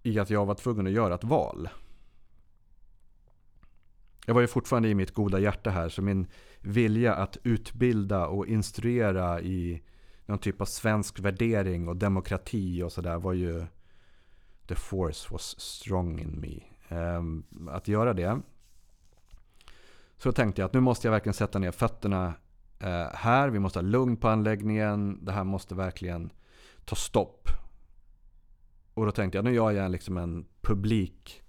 i 0.03 0.19
att 0.19 0.29
jag 0.29 0.45
var 0.45 0.55
tvungen 0.55 0.87
att 0.87 0.93
göra 0.93 1.15
ett 1.15 1.23
val. 1.23 1.69
Jag 4.25 4.33
var 4.33 4.41
ju 4.41 4.47
fortfarande 4.47 4.89
i 4.89 4.95
mitt 4.95 5.13
goda 5.13 5.39
hjärta 5.39 5.69
här, 5.69 5.89
så 5.89 6.01
min 6.01 6.27
vilja 6.59 7.15
att 7.15 7.37
utbilda 7.43 8.27
och 8.27 8.47
instruera 8.47 9.41
i 9.41 9.81
någon 10.25 10.39
typ 10.39 10.61
av 10.61 10.65
svensk 10.65 11.19
värdering 11.19 11.87
och 11.87 11.97
demokrati 11.97 12.83
och 12.83 12.91
sådär 12.91 13.17
var 13.17 13.33
ju 13.33 13.65
The 14.67 14.75
force 14.75 15.27
was 15.31 15.59
strong 15.59 16.19
in 16.19 16.39
me. 16.39 16.59
Ehm, 16.95 17.43
att 17.69 17.87
göra 17.87 18.13
det. 18.13 18.41
Så 20.17 20.29
då 20.29 20.33
tänkte 20.33 20.61
jag 20.61 20.67
att 20.67 20.73
nu 20.73 20.79
måste 20.79 21.07
jag 21.07 21.11
verkligen 21.11 21.33
sätta 21.33 21.59
ner 21.59 21.71
fötterna 21.71 22.33
Eh, 22.83 23.07
här. 23.13 23.49
Vi 23.49 23.59
måste 23.59 23.79
ha 23.79 23.83
lugn 23.83 24.17
på 24.17 24.27
anläggningen. 24.27 25.25
Det 25.25 25.31
här 25.31 25.43
måste 25.43 25.75
verkligen 25.75 26.31
ta 26.85 26.95
stopp. 26.95 27.49
Och 28.93 29.05
då 29.05 29.11
tänkte 29.11 29.37
jag, 29.37 29.45
nu 29.45 29.53
gör 29.53 29.71
jag 29.71 29.91
liksom 29.91 30.17
en 30.17 30.45
publik 30.61 31.41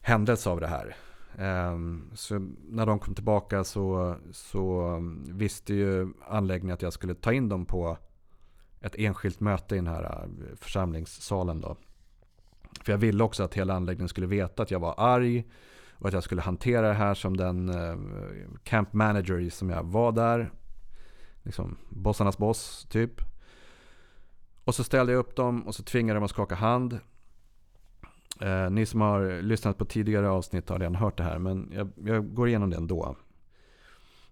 händelse 0.00 0.50
av 0.50 0.60
det 0.60 0.66
här. 0.66 0.96
Ehm, 1.38 2.10
så 2.14 2.38
när 2.68 2.86
de 2.86 2.98
kom 2.98 3.14
tillbaka 3.14 3.64
så, 3.64 4.16
så 4.32 4.80
mm, 4.82 5.38
visste 5.38 5.74
ju 5.74 6.12
anläggningen 6.28 6.74
att 6.74 6.82
jag 6.82 6.92
skulle 6.92 7.14
ta 7.14 7.32
in 7.32 7.48
dem 7.48 7.66
på 7.66 7.98
ett 8.80 8.94
enskilt 8.98 9.40
möte 9.40 9.74
i 9.74 9.78
den 9.78 9.86
här 9.86 10.02
eh, 10.02 10.56
församlingssalen. 10.56 11.60
Då. 11.60 11.76
För 12.84 12.92
jag 12.92 12.98
ville 12.98 13.24
också 13.24 13.42
att 13.42 13.54
hela 13.54 13.74
anläggningen 13.74 14.08
skulle 14.08 14.26
veta 14.26 14.62
att 14.62 14.70
jag 14.70 14.80
var 14.80 14.94
arg 14.98 15.44
och 16.00 16.08
att 16.08 16.14
jag 16.14 16.22
skulle 16.22 16.42
hantera 16.42 16.88
det 16.88 16.94
här 16.94 17.14
som 17.14 17.36
den 17.36 17.68
eh, 17.68 17.96
camp 18.64 18.92
manager 18.92 19.50
som 19.50 19.70
jag 19.70 19.82
var 19.82 20.12
där. 20.12 20.50
Liksom 21.42 21.76
bossarnas 21.88 22.38
boss 22.38 22.86
typ. 22.90 23.20
Och 24.64 24.74
så 24.74 24.84
ställde 24.84 25.12
jag 25.12 25.18
upp 25.18 25.36
dem 25.36 25.66
och 25.66 25.74
så 25.74 25.82
tvingade 25.82 26.20
de 26.20 26.24
att 26.24 26.30
skaka 26.30 26.54
hand. 26.54 26.98
Eh, 28.40 28.70
ni 28.70 28.86
som 28.86 29.00
har 29.00 29.42
lyssnat 29.42 29.78
på 29.78 29.84
tidigare 29.84 30.28
avsnitt 30.30 30.68
har 30.68 30.78
redan 30.78 30.94
hört 30.94 31.16
det 31.16 31.24
här, 31.24 31.38
men 31.38 31.72
jag, 31.74 31.90
jag, 32.04 32.34
går 32.34 32.48
igenom 32.48 32.70
det 32.70 32.76
ändå. 32.76 33.16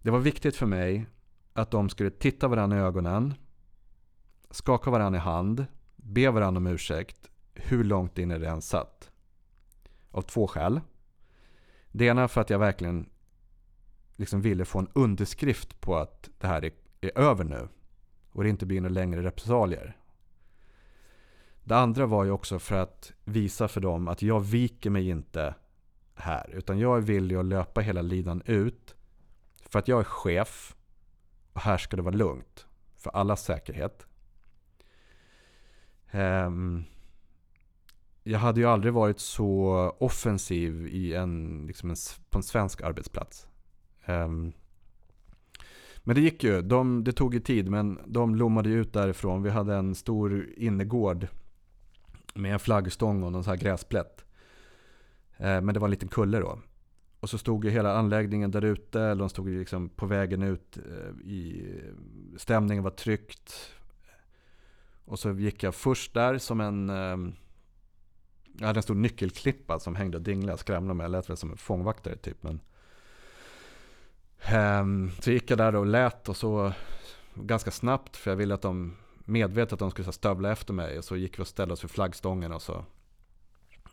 Det 0.03 0.11
var 0.11 0.19
viktigt 0.19 0.57
för 0.57 0.67
mig 0.67 1.07
att 1.53 1.71
de 1.71 1.89
skulle 1.89 2.11
titta 2.11 2.49
varandra 2.49 2.79
i 2.79 2.81
ögonen, 2.81 3.35
skaka 4.51 4.91
varandra 4.91 5.19
i 5.19 5.21
hand, 5.21 5.67
be 5.97 6.31
varandra 6.31 6.59
om 6.59 6.67
ursäkt, 6.67 7.31
hur 7.55 7.85
långt 7.85 8.19
in 8.19 8.31
är 8.31 8.39
det 8.39 8.49
än 8.49 8.63
satt. 8.63 9.11
Av 10.11 10.23
två 10.23 10.47
skäl. 10.47 10.81
Det 11.93 12.05
ena 12.05 12.29
för 12.29 12.41
att 12.41 12.51
jag 12.51 12.59
verkligen 12.59 13.09
liksom 14.17 14.41
ville 14.41 14.65
få 14.65 14.79
en 14.79 14.89
underskrift 14.93 15.81
på 15.81 15.97
att 15.97 16.31
det 16.39 16.47
här 16.47 16.65
är, 16.65 16.73
är 17.01 17.19
över 17.19 17.45
nu. 17.45 17.69
Och 18.33 18.43
det 18.43 18.51
inte 18.51 18.67
blir 18.67 18.81
några 18.81 18.95
längre 18.95 19.23
repressalier. 19.23 19.97
Det 21.65 21.77
andra 21.77 22.07
var 22.07 22.25
ju 22.25 22.31
också 22.31 22.59
för 22.59 22.77
att 22.77 23.13
visa 23.25 23.69
för 23.69 23.81
dem 23.81 24.09
att 24.09 24.23
jag 24.23 24.41
viker 24.41 24.91
mig 24.91 25.09
inte 25.09 25.55
här. 26.15 26.51
Utan 26.51 26.79
jag 26.79 26.97
är 26.97 27.01
villig 27.01 27.37
att 27.37 27.45
löpa 27.45 27.81
hela 27.81 28.03
linan 28.03 28.43
ut. 28.47 28.95
För 29.63 29.79
att 29.79 29.89
jag 29.89 30.01
är 30.01 30.05
chef. 30.05 30.77
Och 31.53 31.61
här 31.61 31.79
ska 31.79 31.97
det 31.97 32.03
vara 32.03 32.15
lugnt. 32.15 32.67
För 32.97 33.11
allas 33.11 33.45
säkerhet. 33.45 34.07
Um, 36.13 36.85
jag 38.29 38.39
hade 38.39 38.61
ju 38.61 38.67
aldrig 38.67 38.93
varit 38.93 39.19
så 39.19 39.73
offensiv 39.99 40.87
i 40.87 41.15
en, 41.15 41.65
liksom 41.67 41.91
en, 41.91 41.97
på 42.31 42.39
en 42.39 42.43
svensk 42.43 42.83
arbetsplats. 42.83 43.47
Um, 44.07 44.53
men 45.99 46.15
det 46.15 46.21
gick 46.21 46.45
ju. 46.45 46.63
De, 46.63 47.05
det 47.05 47.13
tog 47.13 47.35
ju 47.35 47.41
tid, 47.41 47.71
men 47.71 47.99
de 48.07 48.35
lommade 48.35 48.69
ut 48.69 48.93
därifrån. 48.93 49.43
Vi 49.43 49.51
hade 49.51 49.75
en 49.75 49.95
stor 49.95 50.47
innergård 50.57 51.27
med 52.35 52.53
en 52.53 52.59
flaggstång 52.59 53.23
och 53.23 53.33
någon 53.33 53.45
sån 53.45 53.51
här 53.51 53.61
gräsplätt. 53.61 54.25
Eh, 55.37 55.61
men 55.61 55.75
det 55.75 55.81
var 55.81 55.87
en 55.87 55.91
liten 55.91 56.09
kulle 56.09 56.39
då. 56.39 56.59
Och 57.21 57.31
så 57.31 57.39
stod 57.39 57.65
ju 57.65 57.71
hela 57.71 57.97
anläggningen 57.97 58.51
där 58.51 58.65
ute, 58.65 59.15
de 59.15 59.29
stod 59.29 59.49
liksom 59.49 59.89
på 59.89 60.07
vägen 60.07 60.43
ut. 60.43 60.79
Eh, 60.79 61.29
i, 61.29 61.65
stämningen 62.37 62.85
var 62.85 62.91
tryckt. 62.91 63.73
Och 65.05 65.19
så 65.19 65.33
gick 65.33 65.63
jag 65.63 65.75
först 65.75 66.15
där 66.15 66.39
som 66.39 66.61
en... 66.61 66.91
Eh, 66.91 67.35
jag 68.59 68.67
hade 68.67 68.79
en 68.79 68.83
stor 68.83 68.95
nyckelklippa 68.95 69.81
som 69.81 69.95
hängde 69.95 70.17
och 70.17 70.23
dinglade 70.23 70.53
och 70.53 70.61
skrämde 70.61 70.95
mig. 70.95 71.05
Jag 71.05 71.11
lät 71.11 71.31
väl 71.31 71.37
som 71.37 71.51
en 71.51 71.57
fångvaktare 71.57 72.17
typ. 72.17 72.43
Men, 72.43 72.61
um, 74.81 75.11
så 75.21 75.31
gick 75.31 75.51
jag 75.51 75.59
där 75.59 75.75
och 75.75 75.87
lät 75.87 76.29
och 76.29 76.37
så 76.37 76.73
ganska 77.35 77.71
snabbt. 77.71 78.17
För 78.17 78.31
jag 78.31 78.37
ville 78.37 78.55
att 78.55 78.63
de 78.63 78.97
medvetet 79.25 79.73
att 79.73 79.79
de 79.79 79.91
skulle 79.91 80.13
stövla 80.13 80.53
efter 80.53 80.73
mig. 80.73 80.99
Och 80.99 81.05
så 81.05 81.17
gick 81.17 81.39
vi 81.39 81.43
och 81.43 81.47
ställde 81.47 81.75
oss 81.75 81.85
vid 81.85 81.91
flaggstången 81.91 82.53
och 82.53 82.63
så 82.63 82.85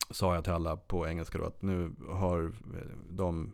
sa 0.10 0.36
jag 0.36 0.44
till 0.44 0.54
alla 0.54 0.78
på 0.78 1.08
engelska 1.08 1.38
då 1.38 1.46
att 1.46 1.62
nu 1.62 1.96
har 2.10 2.44
eh, 2.44 2.98
de 3.10 3.54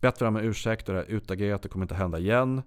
bett 0.00 0.20
varandra 0.20 0.40
om 0.40 0.46
ursäkt 0.46 0.88
och 0.88 0.94
det 0.94 1.00
här 1.00 1.06
utagerat. 1.06 1.62
Det 1.62 1.68
kommer 1.68 1.84
inte 1.84 1.94
hända 1.94 2.18
igen. 2.18 2.62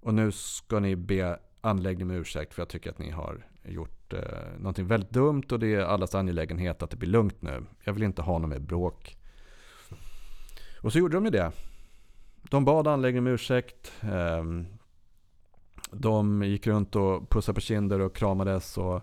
Och 0.00 0.14
nu 0.14 0.32
ska 0.32 0.80
ni 0.80 0.96
be 0.96 1.38
anläggningen 1.60 2.08
med 2.08 2.16
ursäkt 2.16 2.54
för 2.54 2.62
jag 2.62 2.68
tycker 2.68 2.90
att 2.90 2.98
ni 2.98 3.10
har 3.10 3.47
gjort 3.68 4.12
eh, 4.12 4.20
någonting 4.58 4.86
väldigt 4.86 5.10
dumt 5.10 5.42
och 5.52 5.58
det 5.58 5.74
är 5.74 5.80
allas 5.80 6.14
angelägenhet 6.14 6.82
att 6.82 6.90
det 6.90 6.96
blir 6.96 7.08
lugnt 7.08 7.42
nu. 7.42 7.64
Jag 7.84 7.92
vill 7.92 8.02
inte 8.02 8.22
ha 8.22 8.38
något 8.38 8.50
mer 8.50 8.58
bråk. 8.58 9.16
Och 10.82 10.92
så 10.92 10.98
gjorde 10.98 11.16
de 11.16 11.24
ju 11.24 11.30
det. 11.30 11.52
De 12.42 12.64
bad 12.64 12.86
anläggningen 12.86 13.26
om 13.26 13.32
ursäkt. 13.32 13.92
Eh, 14.02 14.44
de 15.90 16.42
gick 16.42 16.66
runt 16.66 16.96
och 16.96 17.30
pussade 17.30 17.54
på 17.54 17.60
kinder 17.60 18.00
och 18.00 18.16
kramades. 18.16 18.78
Och, 18.78 18.96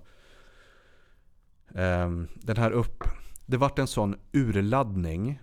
eh, 1.79 2.09
den 2.35 2.57
här 2.57 2.71
upp... 2.71 3.03
Det 3.45 3.57
vart 3.57 3.79
en 3.79 3.87
sån 3.87 4.15
urladdning 4.31 5.41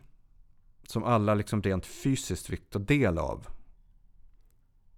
som 0.86 1.04
alla 1.04 1.34
liksom 1.34 1.62
rent 1.62 1.86
fysiskt 1.86 2.46
fick 2.46 2.70
ta 2.70 2.78
del 2.78 3.18
av. 3.18 3.46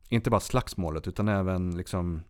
Inte 0.09 0.31
bara 0.31 0.41
slagsmålet 0.41 1.09
utan 1.09 1.29
även 1.29 1.77
liksom 1.77 2.23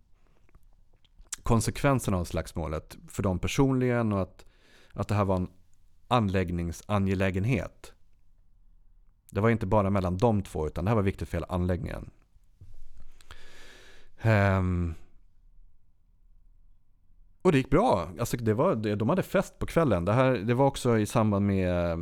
konsekvenserna 1.45 2.17
av 2.17 2.25
slagsmålet 2.25 2.97
för 3.09 3.23
dem 3.23 3.39
personligen 3.39 4.13
och 4.13 4.23
att, 4.23 4.45
att 4.93 5.09
det 5.09 5.15
här 5.15 5.25
var 5.25 5.37
en 5.37 5.51
anläggningsangelägenhet. 6.09 7.93
Det 9.31 9.41
var 9.41 9.51
inte 9.51 9.67
bara 9.67 9.91
mellan 9.91 10.17
de 10.17 10.43
två 10.43 10.67
utan 10.67 10.85
det 10.85 10.91
här 10.91 10.97
var 10.97 11.03
viktigt 11.03 11.29
för 11.29 11.37
hela 11.37 11.47
anläggningen. 11.47 12.11
Um, 14.25 14.95
och 17.43 17.53
det 17.53 17.59
gick 17.59 17.71
bra. 17.71 18.09
Alltså 18.21 18.37
det 18.37 18.55
var, 18.55 18.97
de 18.97 19.09
hade 19.09 19.23
fest 19.23 19.59
på 19.59 19.67
kvällen. 19.67 20.05
Det, 20.05 20.13
här, 20.13 20.33
det 20.33 20.55
var 20.55 20.67
också 20.67 20.99
i 20.99 21.07
samband 21.07 21.47
med, 21.47 21.99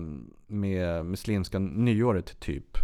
med 0.47 1.07
muslimska 1.07 1.59
nyåret 1.59 2.41
typ. 2.41 2.79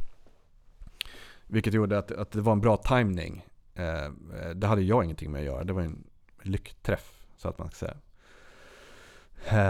Vilket 1.47 1.75
gjorde 1.75 1.99
att, 1.99 2.12
att 2.12 2.31
det 2.31 2.40
var 2.40 2.53
en 2.53 2.61
bra 2.61 2.77
timing. 2.77 3.47
Eh, 3.75 4.11
det 4.55 4.66
hade 4.66 4.83
jag 4.83 5.05
ingenting 5.05 5.31
med 5.31 5.38
att 5.38 5.47
göra. 5.47 5.64
Det 5.64 5.73
var 5.73 5.83
en 5.83 6.08
lyckträff, 6.42 7.27
så 7.37 7.48
att 7.48 7.59
man 7.59 7.70
ska 7.70 7.77
säga. 7.77 7.96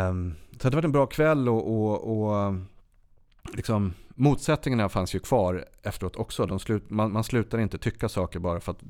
Um, 0.08 0.34
så 0.60 0.70
det 0.70 0.76
var 0.76 0.82
en 0.82 0.92
bra 0.92 1.06
kväll 1.06 1.48
och, 1.48 1.66
och, 1.68 2.18
och 2.18 2.54
liksom, 3.54 3.94
motsättningarna 4.08 4.88
fanns 4.88 5.14
ju 5.14 5.18
kvar 5.18 5.64
efteråt 5.82 6.16
också. 6.16 6.46
De 6.46 6.58
slut, 6.58 6.90
man, 6.90 7.12
man 7.12 7.24
slutar 7.24 7.58
inte 7.58 7.78
tycka 7.78 8.08
saker 8.08 8.38
bara 8.38 8.60
för 8.60 8.72
att 8.72 8.82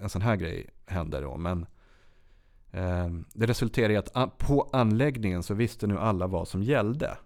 en 0.00 0.08
sån 0.08 0.22
här 0.22 0.36
grej 0.36 0.70
händer. 0.86 1.22
Då. 1.22 1.36
Men 1.36 1.66
eh, 2.70 3.08
det 3.34 3.46
resulterade 3.46 3.94
i 3.94 3.96
att 3.96 4.38
på 4.38 4.70
anläggningen 4.72 5.42
så 5.42 5.54
visste 5.54 5.86
nu 5.86 5.98
alla 5.98 6.26
vad 6.26 6.48
som 6.48 6.62
gällde. 6.62 7.18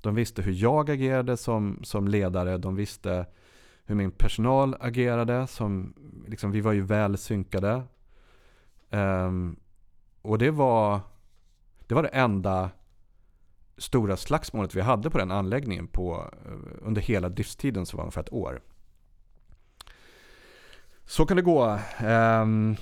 De 0.00 0.14
visste 0.14 0.42
hur 0.42 0.52
jag 0.52 0.90
agerade 0.90 1.36
som, 1.36 1.80
som 1.82 2.08
ledare. 2.08 2.58
De 2.58 2.76
visste 2.76 3.26
hur 3.84 3.94
min 3.94 4.10
personal 4.10 4.76
agerade. 4.80 5.46
Som, 5.46 5.94
liksom, 6.28 6.50
vi 6.50 6.60
var 6.60 6.72
ju 6.72 6.80
väl 6.80 7.18
synkade. 7.18 7.82
Um, 8.92 9.56
och 10.22 10.38
det 10.38 10.50
var, 10.50 11.00
det 11.86 11.94
var 11.94 12.02
det 12.02 12.08
enda 12.08 12.70
stora 13.76 14.16
slagsmålet 14.16 14.74
vi 14.74 14.80
hade 14.80 15.10
på 15.10 15.18
den 15.18 15.30
anläggningen 15.30 15.86
på, 15.86 16.30
eh, 16.46 16.86
under 16.86 17.02
hela 17.02 17.28
driftstiden 17.28 17.86
som 17.86 17.96
var 17.96 18.04
ungefär 18.04 18.20
ett 18.20 18.32
år. 18.32 18.62
Så 21.04 21.26
kan 21.26 21.36
det 21.36 21.42
gå. 21.42 21.78
Um, 22.04 22.76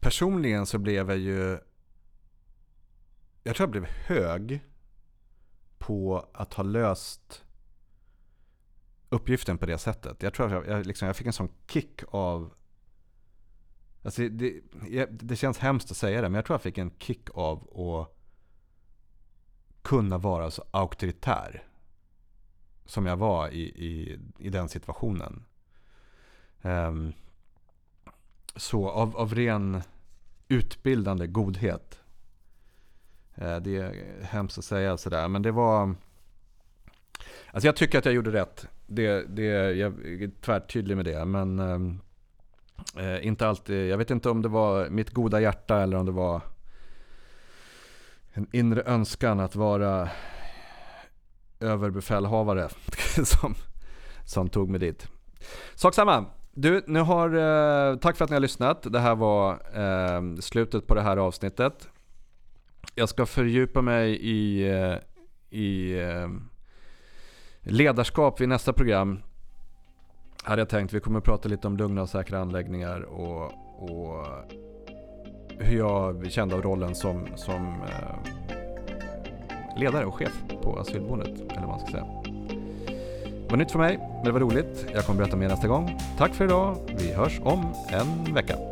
personligen 0.00 0.66
så 0.66 0.78
blev 0.78 1.10
jag 1.10 1.18
ju... 1.18 1.58
Jag 3.42 3.56
tror 3.56 3.66
jag 3.66 3.70
blev 3.70 3.86
hög 3.86 4.60
på 5.78 6.28
att 6.32 6.54
ha 6.54 6.64
löst 6.64 7.44
uppgiften 9.10 9.58
på 9.58 9.66
det 9.66 9.78
sättet. 9.78 10.22
Jag 10.22 10.34
tror 10.34 10.46
att 10.46 10.52
jag, 10.52 10.66
jag, 10.66 10.86
liksom, 10.86 11.06
jag 11.06 11.16
fick 11.16 11.26
en 11.26 11.32
sån 11.32 11.52
kick 11.66 12.02
av... 12.10 12.52
Alltså 14.02 14.28
det, 14.28 14.60
det 15.10 15.36
känns 15.36 15.58
hemskt 15.58 15.90
att 15.90 15.96
säga 15.96 16.22
det, 16.22 16.28
men 16.28 16.34
jag 16.34 16.44
tror 16.44 16.54
jag 16.54 16.62
fick 16.62 16.78
en 16.78 16.92
kick 16.98 17.30
av 17.34 17.78
att 17.80 18.16
kunna 19.82 20.18
vara 20.18 20.50
så 20.50 20.64
auktoritär 20.70 21.66
som 22.86 23.06
jag 23.06 23.16
var 23.16 23.48
i, 23.48 23.62
i, 23.62 24.18
i 24.38 24.48
den 24.48 24.68
situationen. 24.68 25.44
Um, 26.62 27.12
så 28.56 28.90
av, 28.90 29.16
av 29.16 29.34
ren 29.34 29.82
utbildande 30.48 31.26
godhet. 31.26 32.00
Uh, 33.42 33.56
det 33.56 33.76
är 33.76 34.22
hemskt 34.22 34.58
att 34.58 34.64
säga 34.64 34.96
sådär, 34.96 35.28
men 35.28 35.42
det 35.42 35.52
var... 35.52 35.94
Alltså 37.52 37.68
jag 37.68 37.76
tycker 37.76 37.98
att 37.98 38.04
jag 38.04 38.14
gjorde 38.14 38.32
rätt 38.32 38.66
det, 38.90 39.24
det, 39.28 39.72
jag 39.72 40.06
är 40.06 40.30
tvärtydlig 40.40 40.96
med 40.96 41.04
det. 41.04 41.24
Men 41.24 41.58
ehm, 41.58 42.00
eh, 42.96 43.26
inte 43.26 43.48
alltid. 43.48 43.88
Jag 43.88 43.98
vet 43.98 44.10
inte 44.10 44.30
om 44.30 44.42
det 44.42 44.48
var 44.48 44.88
mitt 44.88 45.10
goda 45.10 45.40
hjärta 45.40 45.82
eller 45.82 45.96
om 45.96 46.06
det 46.06 46.12
var 46.12 46.40
en 48.32 48.46
inre 48.52 48.82
önskan 48.82 49.40
att 49.40 49.56
vara 49.56 50.08
överbefälhavare 51.60 52.68
som, 53.24 53.54
som 54.24 54.48
tog 54.48 54.68
mig 54.68 54.80
dit. 54.80 55.08
Sak 55.74 55.94
samma. 55.94 56.24
Du, 56.52 56.84
nu 56.86 57.00
har, 57.00 57.28
eh, 57.34 57.96
tack 57.96 58.16
för 58.16 58.24
att 58.24 58.30
ni 58.30 58.36
har 58.36 58.40
lyssnat. 58.40 58.92
Det 58.92 59.00
här 59.00 59.14
var 59.14 59.52
eh, 59.52 60.36
slutet 60.40 60.86
på 60.86 60.94
det 60.94 61.02
här 61.02 61.16
avsnittet. 61.16 61.88
Jag 62.94 63.08
ska 63.08 63.26
fördjupa 63.26 63.82
mig 63.82 64.16
i, 64.16 64.68
eh, 64.68 64.96
i 65.50 66.00
ehm, 66.00 66.49
Ledarskap 67.62 68.40
vid 68.40 68.48
nästa 68.48 68.72
program 68.72 69.22
hade 70.42 70.60
jag 70.60 70.68
tänkt. 70.68 70.92
Vi 70.92 71.00
kommer 71.00 71.18
att 71.18 71.24
prata 71.24 71.48
lite 71.48 71.66
om 71.66 71.76
lugna 71.76 72.02
och 72.02 72.08
säkra 72.08 72.40
anläggningar 72.40 73.00
och, 73.00 73.44
och 73.78 74.26
hur 75.58 75.78
jag 75.78 76.30
kände 76.30 76.54
av 76.54 76.62
rollen 76.62 76.94
som, 76.94 77.26
som 77.36 77.74
eh, 77.82 78.16
ledare 79.76 80.04
och 80.04 80.14
chef 80.14 80.42
på 80.62 80.78
asylboendet. 80.78 81.40
Eller 81.40 81.60
vad 81.60 81.68
man 81.68 81.80
ska 81.80 81.90
säga. 81.90 82.06
Det 83.24 83.50
var 83.50 83.56
nytt 83.56 83.72
för 83.72 83.78
mig, 83.78 83.98
men 83.98 84.24
det 84.24 84.32
var 84.32 84.40
roligt. 84.40 84.86
Jag 84.94 85.04
kommer 85.04 85.18
berätta 85.18 85.36
mer 85.36 85.48
nästa 85.48 85.68
gång. 85.68 85.98
Tack 86.18 86.34
för 86.34 86.44
idag. 86.44 86.76
Vi 86.98 87.12
hörs 87.12 87.40
om 87.40 87.74
en 87.88 88.34
vecka. 88.34 88.69